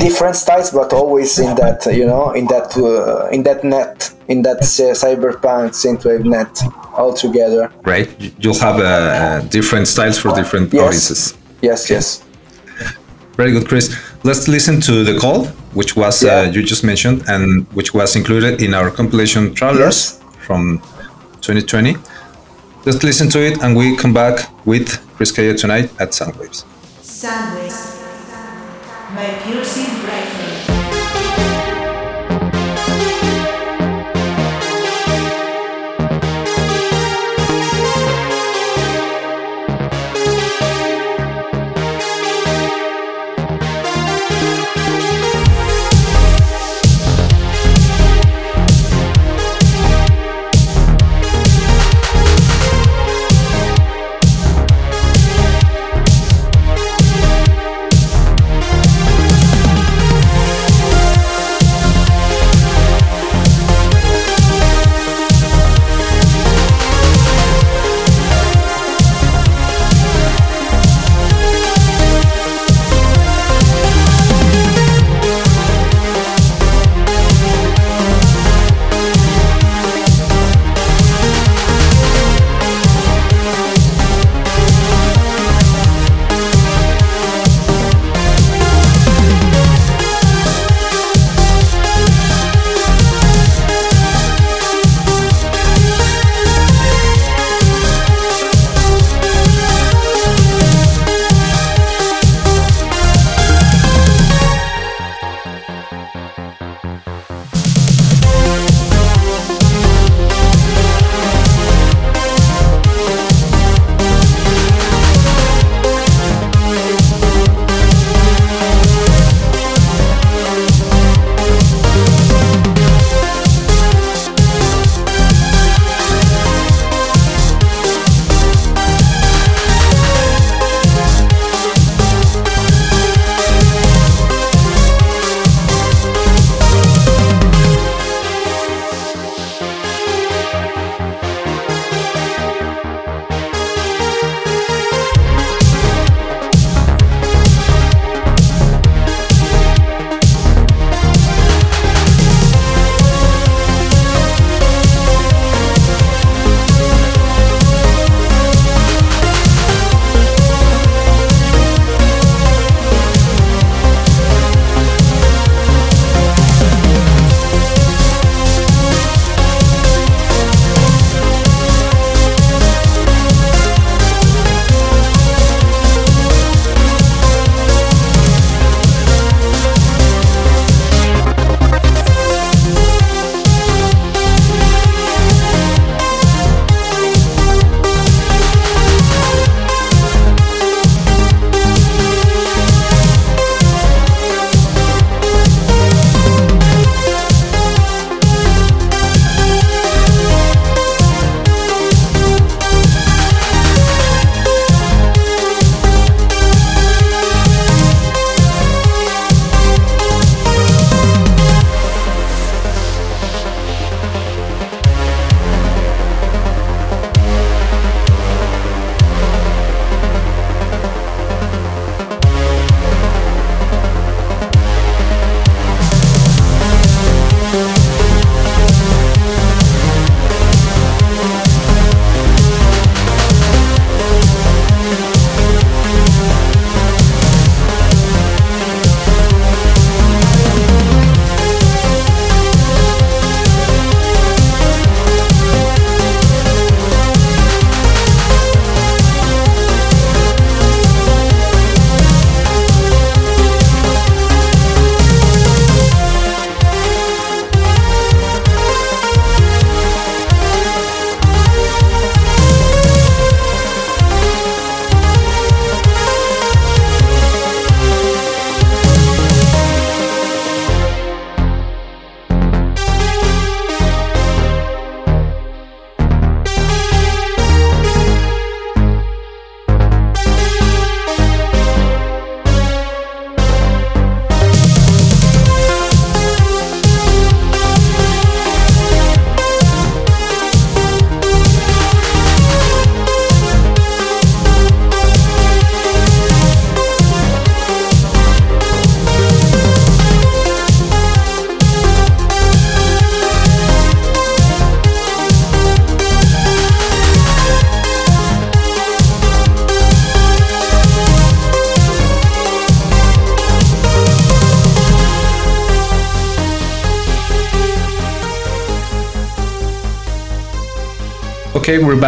[0.00, 4.42] different styles, but always in that you know in that uh, in that net in
[4.42, 6.60] that uh, cyberpunk synthwave net
[6.96, 7.70] all together.
[7.84, 8.08] Right?
[8.20, 10.82] You- You'll have uh, uh, different styles for different Yes.
[10.82, 11.34] audiences.
[11.62, 11.88] Yes.
[11.90, 12.24] Yes.
[13.36, 13.94] Very good, Chris.
[14.24, 15.46] Let's listen to the call,
[15.78, 16.30] which was Yeah.
[16.40, 20.20] uh, you just mentioned, and which was included in our compilation Travelers Yes.
[20.46, 20.62] from
[21.40, 21.96] 2020.
[22.84, 26.64] Let's listen to it, and we come back with Chris Keya tonight at Soundwaves.
[27.02, 27.78] Soundwaves
[29.16, 30.07] by Piercing Brightly.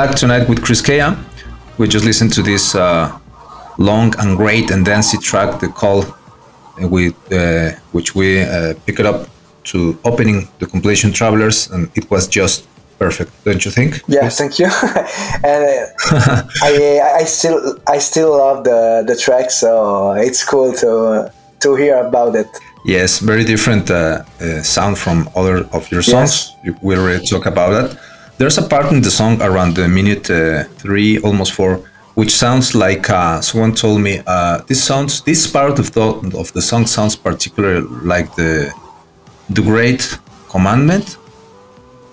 [0.00, 1.14] Back tonight with Chris Keya.
[1.76, 3.18] We just listened to this uh,
[3.76, 9.00] long and great and dancey track, the call, uh, with uh, which we uh, picked
[9.00, 9.28] up
[9.64, 12.66] to opening the completion Travelers, and it was just
[12.98, 14.00] perfect, don't you think?
[14.08, 14.70] Yeah, thank you.
[15.44, 21.30] and uh, I, I still I still love the the track, so it's cool to
[21.60, 22.48] to hear about it.
[22.86, 26.56] Yes, very different uh, uh, sound from other of your songs.
[26.64, 26.74] Yes.
[26.80, 28.09] We already talk about that.
[28.40, 31.82] There's a part in the song around the minute uh, three, almost four,
[32.14, 35.20] which sounds like uh, someone told me uh, this sounds.
[35.20, 36.06] This part of the
[36.38, 38.72] of the song sounds particularly like the
[39.50, 40.18] the Great
[40.48, 41.18] Commandment.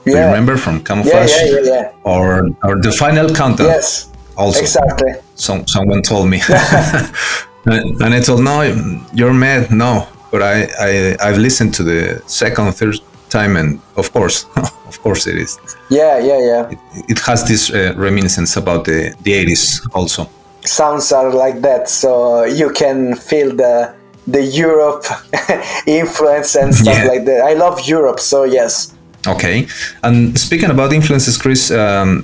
[0.04, 0.26] Yeah.
[0.26, 1.32] remember from Camouflage?
[1.32, 1.92] yeah, yeah, yeah.
[2.04, 3.68] Or or the Final Countdown.
[3.68, 5.14] Yes, Also, exactly.
[5.36, 6.42] some, someone told me
[7.66, 8.62] and and i told no
[9.14, 10.56] you're mad no but i,
[10.88, 13.00] I i've listened to the second third
[13.30, 14.46] time and of course
[14.88, 15.58] of course it is
[15.90, 16.72] Yeah, yeah, yeah.
[17.10, 20.28] it has this uh, reminiscence about the the 80s also
[20.66, 23.94] Sounds are like that, so you can feel the
[24.28, 25.06] the Europe
[25.88, 27.08] influence and stuff Yeah.
[27.12, 27.40] like that.
[27.52, 28.94] I love Europe, so yes.
[29.28, 29.68] okay
[30.04, 32.24] and speaking about influences chris um,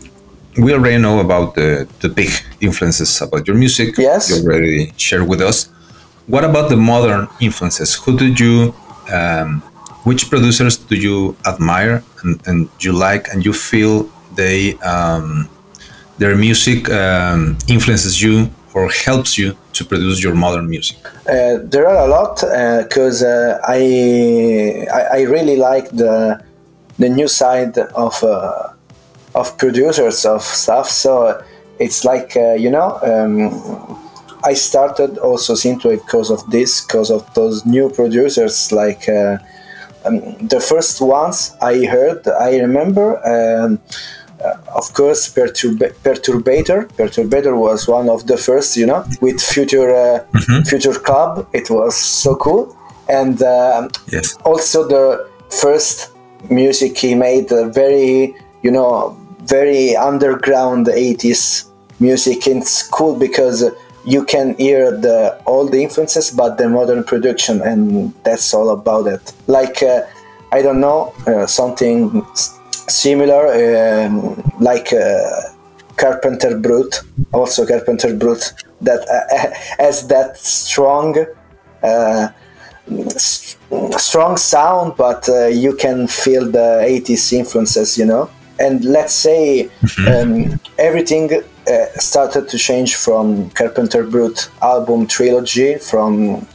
[0.64, 2.30] we already know about the, the big
[2.62, 4.30] influences about your music Yes.
[4.30, 5.58] you already shared with us
[6.28, 8.74] what about the modern influences who do you
[9.18, 9.62] um,
[10.04, 15.47] which producers do you admire and, and you like and you feel they um,
[16.18, 21.88] their music um, influences you or helps you to produce your modern music Uh, there
[21.88, 22.36] are a lot
[22.84, 26.43] because uh, I, I I really like the
[26.99, 28.74] the new side of uh,
[29.34, 30.89] of producers of stuff.
[30.89, 31.41] So
[31.80, 33.99] it's like uh, you know um,
[34.43, 39.08] I started also synthwave because of this, because of those new producers like.
[40.06, 43.80] Um, the first ones I heard, I remember, um,
[44.43, 46.88] uh, of course, Perturba- Perturbator.
[46.97, 50.20] Perturbator was one of the first, you know, with Future uh,
[50.66, 51.47] Future Club.
[51.54, 52.76] It was so cool,
[53.08, 56.10] and um yes also the first
[56.49, 61.66] music he made, uh, very, you know, very underground 80s
[61.99, 62.47] music.
[62.47, 63.64] It's cool because
[64.06, 69.08] you can hear the all the influences, but the modern production, and that's all about
[69.08, 69.34] it.
[69.47, 70.01] Like, uh,
[70.51, 72.26] I don't know, uh, something
[72.89, 73.47] similar,
[74.06, 75.41] um, like uh,
[75.95, 77.01] Carpenter Brut,
[77.34, 81.26] also Carpenter Brut, that uh, has that strong.
[81.82, 82.30] Uh,
[83.16, 83.58] s-
[83.97, 88.30] strong sound, but uh, you can feel the 80s influences, you know.
[88.60, 89.70] And let's say
[90.08, 96.45] um, everything uh, started to change from Carpenter Brut album trilogy, from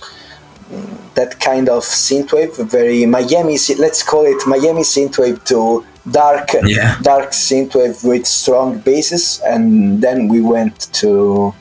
[1.15, 3.57] that kind of synthwave, very Miami.
[3.79, 6.99] Let's call it Miami synthwave to dark, Yeah.
[7.03, 11.55] dark synthwave with strong basses, and then we went to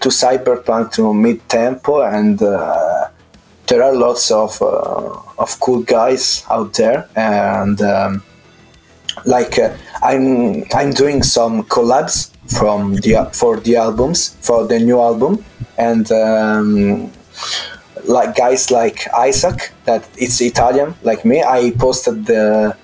[0.00, 3.08] to cyberpunk to mid tempo, and uh,
[3.68, 8.22] there are lots of uh, of cool guys out there, and um,
[9.24, 15.00] like uh, I'm I'm doing some collabs from the for the albums for the new
[15.00, 15.44] album,
[15.78, 16.10] and.
[16.12, 17.12] Um,
[18.04, 21.42] like guys like Isaac, that it's Italian like me.
[21.42, 22.76] I posted the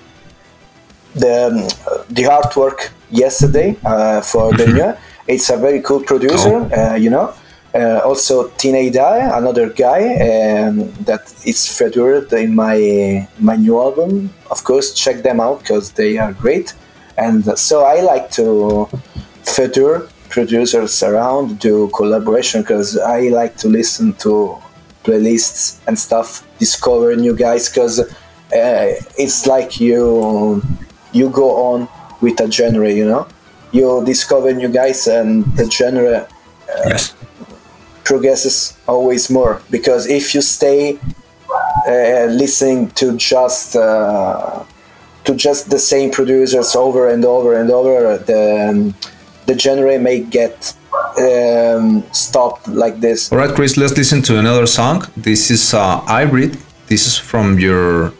[1.15, 1.75] the
[2.09, 4.95] the artwork yesterday uh, for the new.
[5.29, 7.33] It's a very cool producer, uh, you know.
[7.75, 14.31] Uh, also, Tina Dai, another guy um, that is featured in my my new album.
[14.51, 16.75] Of course, check them out because they are great.
[17.17, 18.89] And so I like to
[19.45, 24.59] feature producers around, do collaboration because I like to listen to
[25.05, 30.63] playlists and stuff, discover new guys because uh, it's like you
[31.13, 31.89] you go on
[32.21, 33.27] with a genre, you know.
[33.73, 36.29] You discover new guys and the genre
[36.87, 37.15] yes
[38.13, 38.57] progresses
[38.95, 40.81] always more because if you stay
[41.93, 44.63] uh, listening to just uh,
[45.27, 47.99] to just the same producers over and over and over
[48.31, 48.43] the
[49.49, 50.57] the genre may get
[51.27, 54.97] um, stopped like this All right, Chris, let's listen to another song.
[55.29, 55.81] This is uh,
[56.15, 56.53] Hybrid.
[56.91, 58.13] This is from your.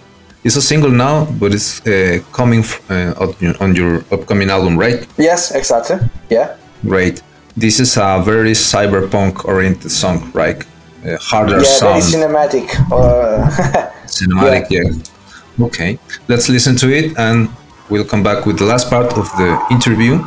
[0.45, 4.51] It's a single now, but it's uh, coming f- uh, on your- on your upcoming
[4.57, 5.01] album, right?
[5.29, 5.97] yes exactly
[6.37, 6.49] yeah
[6.93, 7.17] Great.
[7.57, 10.65] This is a very cyberpunk oriented song, right?
[11.05, 13.51] Uh, harder yeah very sound, cinematic uh,
[14.07, 15.65] cinematic, yeah.
[15.67, 15.99] Okay,
[16.29, 17.51] let's listen to it and
[17.91, 20.25] we'll come back with the last part of the interview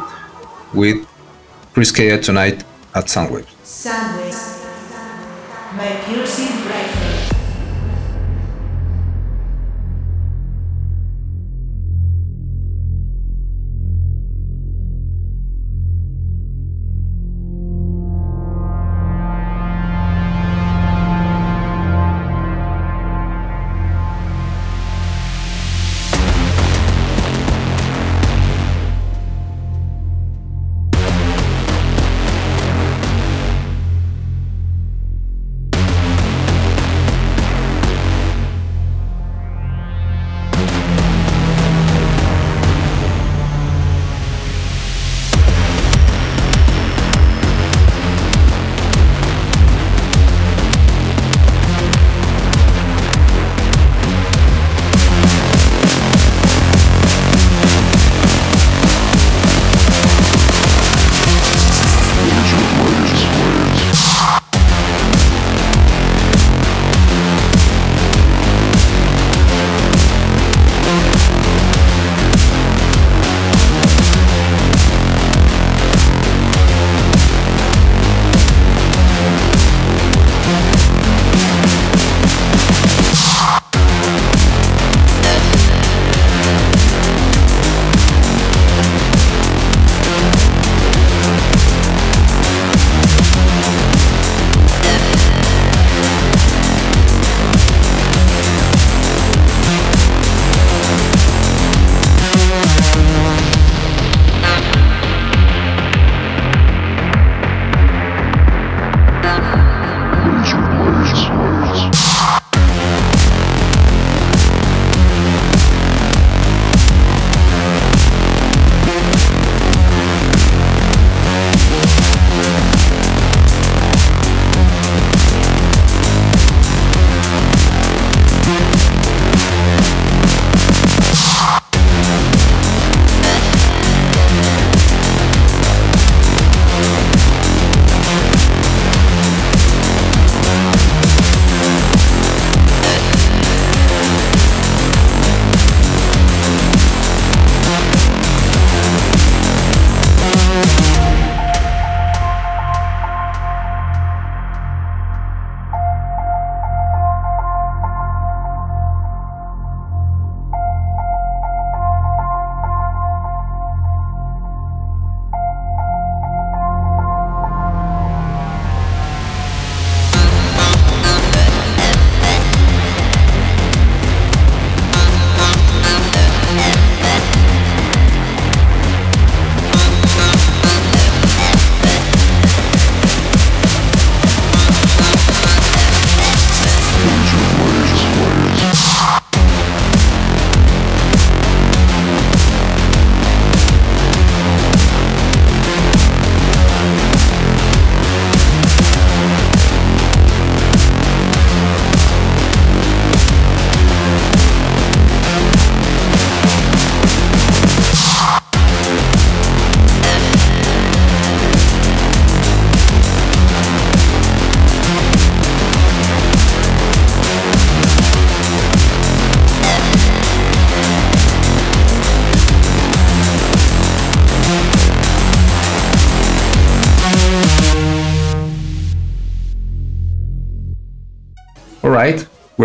[0.74, 1.08] with
[1.74, 2.64] Chris Keya tonight
[2.94, 3.48] at Soundwave.
[3.64, 4.56] Soundwaves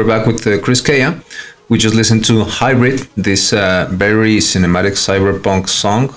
[0.01, 1.23] We're back with uh, Chris Keya.
[1.69, 6.15] We just listened to Hybrid, this uh, very cinematic cyberpunk song.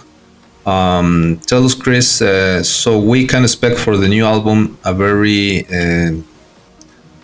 [0.65, 5.65] Um, tell us, Chris, uh, so we can expect for the new album a very,
[5.65, 6.13] uh,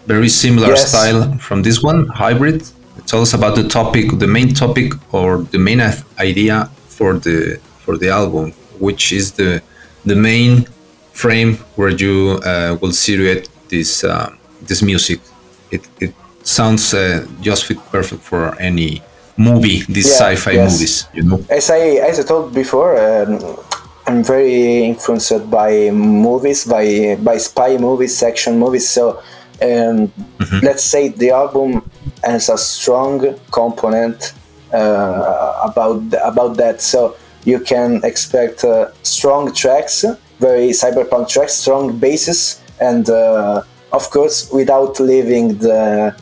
[0.05, 0.89] very similar Yes.
[0.89, 2.61] style from this one, Hybrid.
[3.05, 5.79] Tell us about the topic, the main topic, or the main
[6.19, 9.61] idea for the for the album, which is the
[10.05, 10.67] the main
[11.13, 14.27] frame where you uh, will situate this uh,
[14.67, 15.21] this music.
[15.71, 16.13] It it
[16.49, 19.01] sounds uh, just fit perfect for any
[19.37, 20.71] movie, these Yeah, sci-fi yes.
[20.71, 21.39] movies, you know.
[21.49, 21.79] As I
[22.09, 23.39] as I told before, um,
[24.07, 28.89] I'm very influenced by movies, by by spy movies, action movies.
[28.89, 29.21] So
[29.61, 30.11] um,
[30.61, 31.89] let's say the album
[32.23, 34.33] has a strong component
[34.73, 36.81] uh, about about that.
[36.81, 40.05] So you can expect uh, strong tracks,
[40.39, 46.13] very cyberpunk tracks, strong basses, and uh, of course without leaving the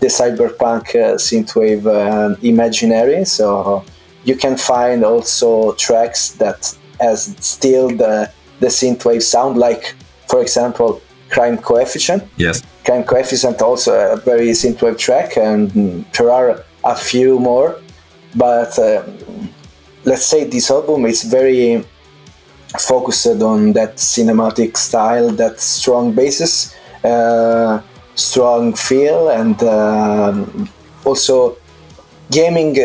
[0.00, 3.24] the cyberpunk uh, synthwave uh, imaginary.
[3.24, 3.84] So
[4.24, 8.30] you can find also tracks that has still the
[8.60, 9.94] the synthwave sound, like
[10.28, 12.22] for example, Crime Coefficient.
[12.36, 12.62] Yes.
[12.84, 17.80] Crime Coefficient also a very synthwave track, and there are a few more.
[18.34, 19.02] But uh,
[20.04, 21.84] let's say this album is very
[22.78, 27.80] focused on that cinematic style, that strong basis, uh,
[28.14, 30.68] strong feel, and um
[31.04, 31.56] also
[32.30, 32.76] gaming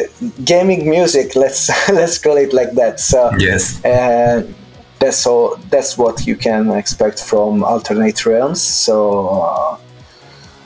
[0.44, 1.36] gaming music.
[1.44, 3.00] Let's let's call it like that.
[3.00, 3.84] So Yes.
[3.86, 4.44] uh,
[5.00, 5.58] that's all.
[5.70, 8.62] That's what you can expect from Alternate Realms.
[8.62, 8.96] So
[9.42, 9.78] uh,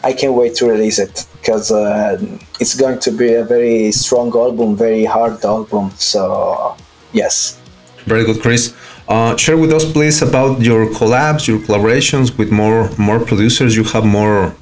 [0.03, 2.17] I can't wait to release it because uh,
[2.59, 5.91] it's going to be a very strong album, very hard album.
[5.97, 6.75] So
[7.11, 7.57] yes.
[8.05, 8.73] Very good, Chris.
[9.09, 13.75] Uh, share with us, please, about your collabs, your collaborations with more more producers.
[13.75, 14.55] You have more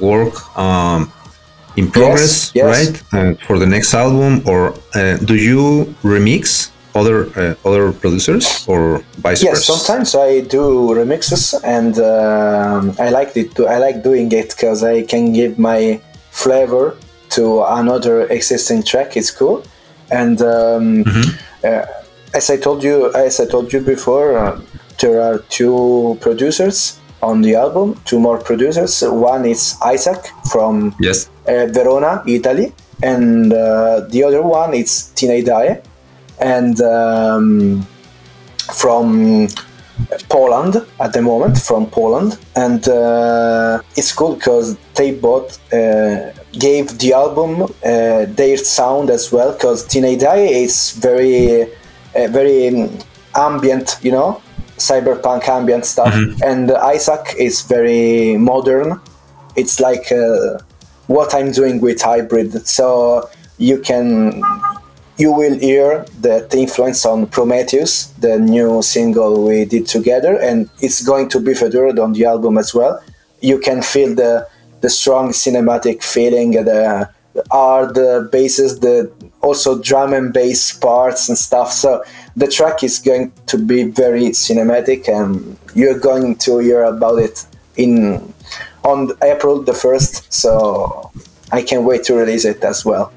[0.00, 1.12] work um,
[1.76, 2.64] in progress, yes.
[2.72, 2.94] right?
[3.12, 9.04] Uh, for the next album, or uh, do you remix other uh, other producers, or
[9.18, 9.72] vice Yes, versa?
[9.72, 10.64] sometimes I do
[10.96, 13.54] remixes, and um I like it.
[13.56, 16.96] To, I like doing it because I can give my flavor
[17.36, 19.16] to another existing track.
[19.18, 19.64] It's cool,
[20.10, 21.04] and um,
[21.62, 21.84] uh,
[22.34, 24.60] as I told you, as I told you before, uh,
[25.00, 28.00] there are two producers on the album.
[28.04, 29.02] Two more producers.
[29.02, 30.18] One is Isaac
[30.50, 31.28] from Yes.
[31.46, 32.72] uh, Verona, Italy,
[33.02, 35.80] and uh, the other one is Tina Dae,
[36.40, 37.86] and um,
[38.74, 39.48] from
[40.28, 46.98] Poland at the moment, from Poland, and uh, it's cool because they both uh, gave
[46.98, 47.68] the album uh,
[48.26, 49.52] their sound as well.
[49.52, 51.68] Because Tina Dae is very,
[52.16, 52.98] uh, very um,
[53.34, 54.42] ambient, you know,
[54.76, 59.00] cyberpunk ambient stuff, and Isaac is very modern.
[59.56, 60.58] It's like uh,
[61.06, 62.66] what I'm doing with hybrid.
[62.66, 64.42] So you can
[65.18, 71.02] you will hear the, influence on Prometheus, the new single we did together, and it's
[71.02, 73.00] going to be featured on the album as well.
[73.40, 74.48] You can feel the
[74.80, 77.08] the strong cinematic feeling, the
[77.50, 79.10] are the basses, the
[79.42, 81.72] also drum and bass parts and stuff.
[81.72, 82.04] So
[82.36, 87.44] the track is going to be very cinematic, and you're going to hear about it
[87.76, 88.32] in
[88.84, 90.32] on April the first.
[90.32, 91.10] So
[91.50, 93.12] I can't wait to release it as well.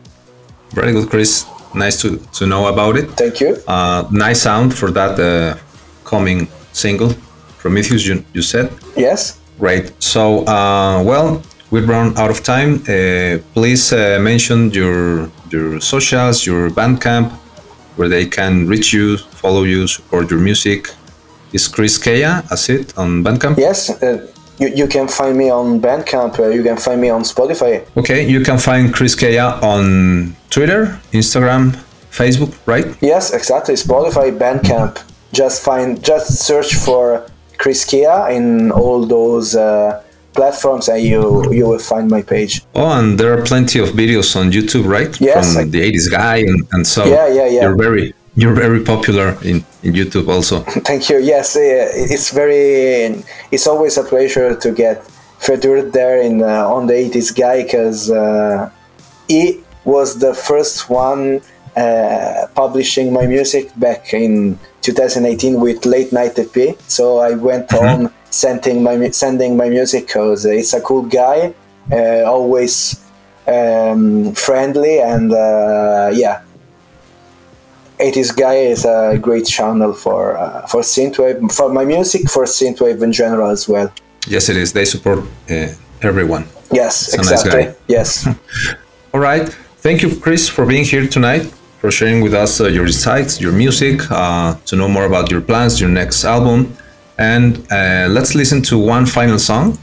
[0.72, 1.46] Very good, Chris.
[1.74, 3.10] Nice to, to know about it.
[3.12, 3.58] Thank you.
[3.68, 5.58] Uh, nice sound for that uh,
[6.04, 7.14] coming single,
[7.60, 8.06] Prometheus.
[8.06, 8.72] You, you said.
[8.96, 9.40] Yes.
[9.60, 9.92] Great.
[10.02, 12.76] So, uh, well, we've run out of time.
[12.88, 17.32] Uh, please uh, mention your your socials, your Bandcamp,
[17.96, 20.90] where they can reach you, follow you, support your music.
[21.54, 23.58] Is Chris Keya, as it on Bandcamp?
[23.58, 24.28] Yes, uh,
[24.60, 26.40] you, you can find me on Bandcamp.
[26.40, 27.86] Uh, you can find me on Spotify.
[27.96, 31.78] Okay, you can find Chris Keya on Twitter, Instagram,
[32.12, 32.86] Facebook, right?
[33.02, 33.76] Yes, exactly.
[33.76, 35.02] Spotify, Bandcamp.
[35.32, 37.28] Just find, just search for
[37.58, 40.02] Chris Keya in all those uh,
[40.36, 41.22] platforms, and you
[41.58, 42.54] you will find my page.
[42.76, 45.12] Oh, and there are plenty of videos on YouTube, right?
[45.20, 47.62] Yes, From I- the 80s guy, and, and so Yeah, yeah, yeah.
[47.64, 50.56] you're very you're very popular in, in YouTube also.
[50.90, 51.18] Thank you.
[51.34, 51.62] Yes, uh,
[52.14, 53.24] it's very.
[53.54, 54.98] It's always a pleasure to get
[55.40, 58.70] featured there in uh, on the 80s guy because uh,
[59.28, 61.42] he was the first one
[61.78, 66.58] uh, publishing my music back in 2018 with Late Night EP.
[66.88, 71.54] So I went on sending my sending my music because it's a cool guy,
[71.92, 73.02] uh, always
[73.48, 76.42] um, friendly, and uh, yeah,
[78.00, 83.02] 80s guy is a great channel for uh, for synthwave for my music for synthwave
[83.02, 83.92] in general as well
[84.28, 84.74] Yes, it is.
[84.74, 85.20] They support
[85.50, 85.68] uh,
[86.02, 86.46] everyone.
[86.72, 87.64] Yes, a nice exactly.
[87.66, 87.76] guy.
[87.88, 88.28] yes.
[89.14, 89.48] All right.
[89.78, 91.44] Thank you, Chris, for being here tonight,
[91.80, 95.42] for sharing with us uh, your insights, your music, uh, to know more about your
[95.42, 96.76] plans, your next album.
[97.18, 99.78] And uh, let's listen to one final song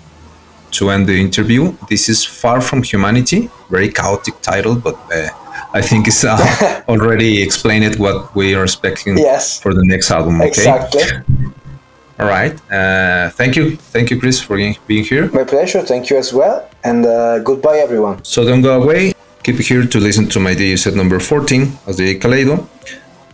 [0.72, 1.74] to end the interview.
[1.88, 5.28] This is Far From Humanity, very chaotic title, but uh,
[5.74, 6.36] I think it's uh,
[6.88, 9.60] already explained what we are expecting Yes.
[9.60, 10.36] for the next album.
[10.40, 10.48] Okay.
[10.48, 11.02] Exactly.
[12.18, 12.54] All right.
[12.70, 13.76] Uh, thank you.
[13.76, 14.56] Thank you, Chris, for
[14.86, 15.28] being here.
[15.32, 15.82] My pleasure.
[15.82, 16.68] Thank you as well.
[16.84, 18.22] And uh, goodbye, everyone.
[18.24, 19.12] So don't go away.
[19.42, 22.66] Keep here to listen to my DJ set number 14 as the Kaleido.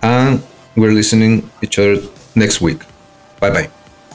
[0.00, 0.42] And
[0.76, 2.00] we're listening each other
[2.34, 2.80] next week.
[3.40, 3.68] Bye bye.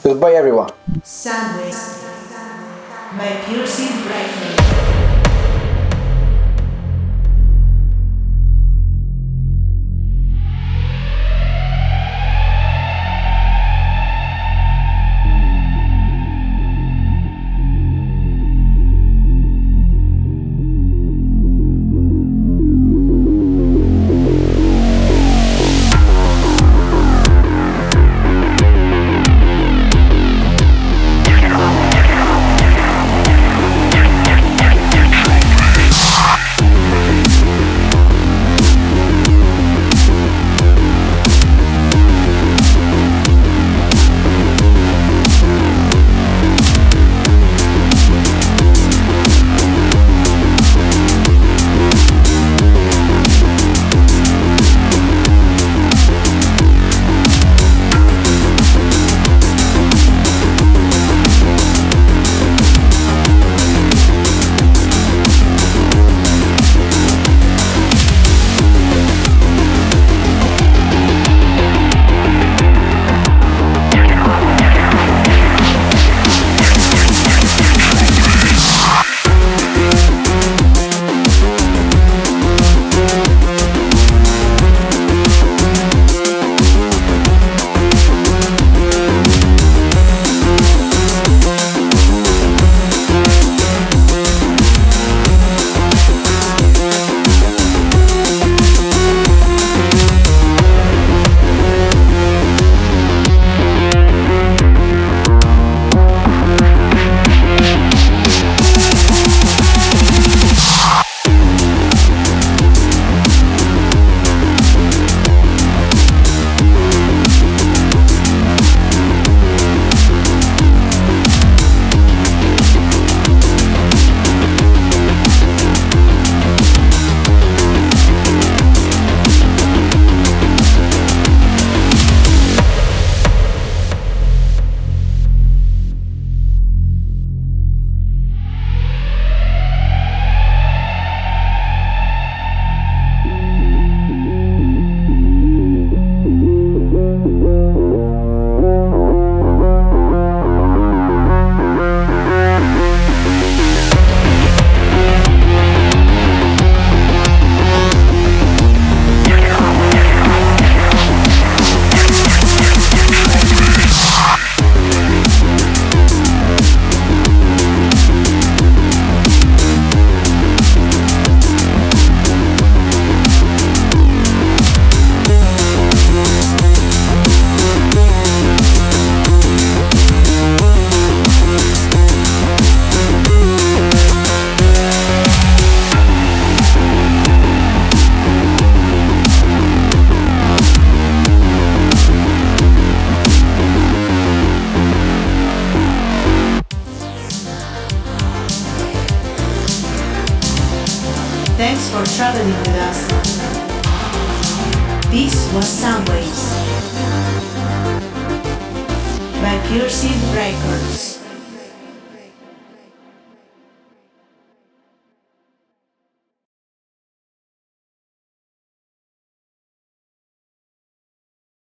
[0.04, 0.68] Goodbye, everyone.
[1.00, 2.04] Soundwaves
[3.16, 4.53] by Piercing Records.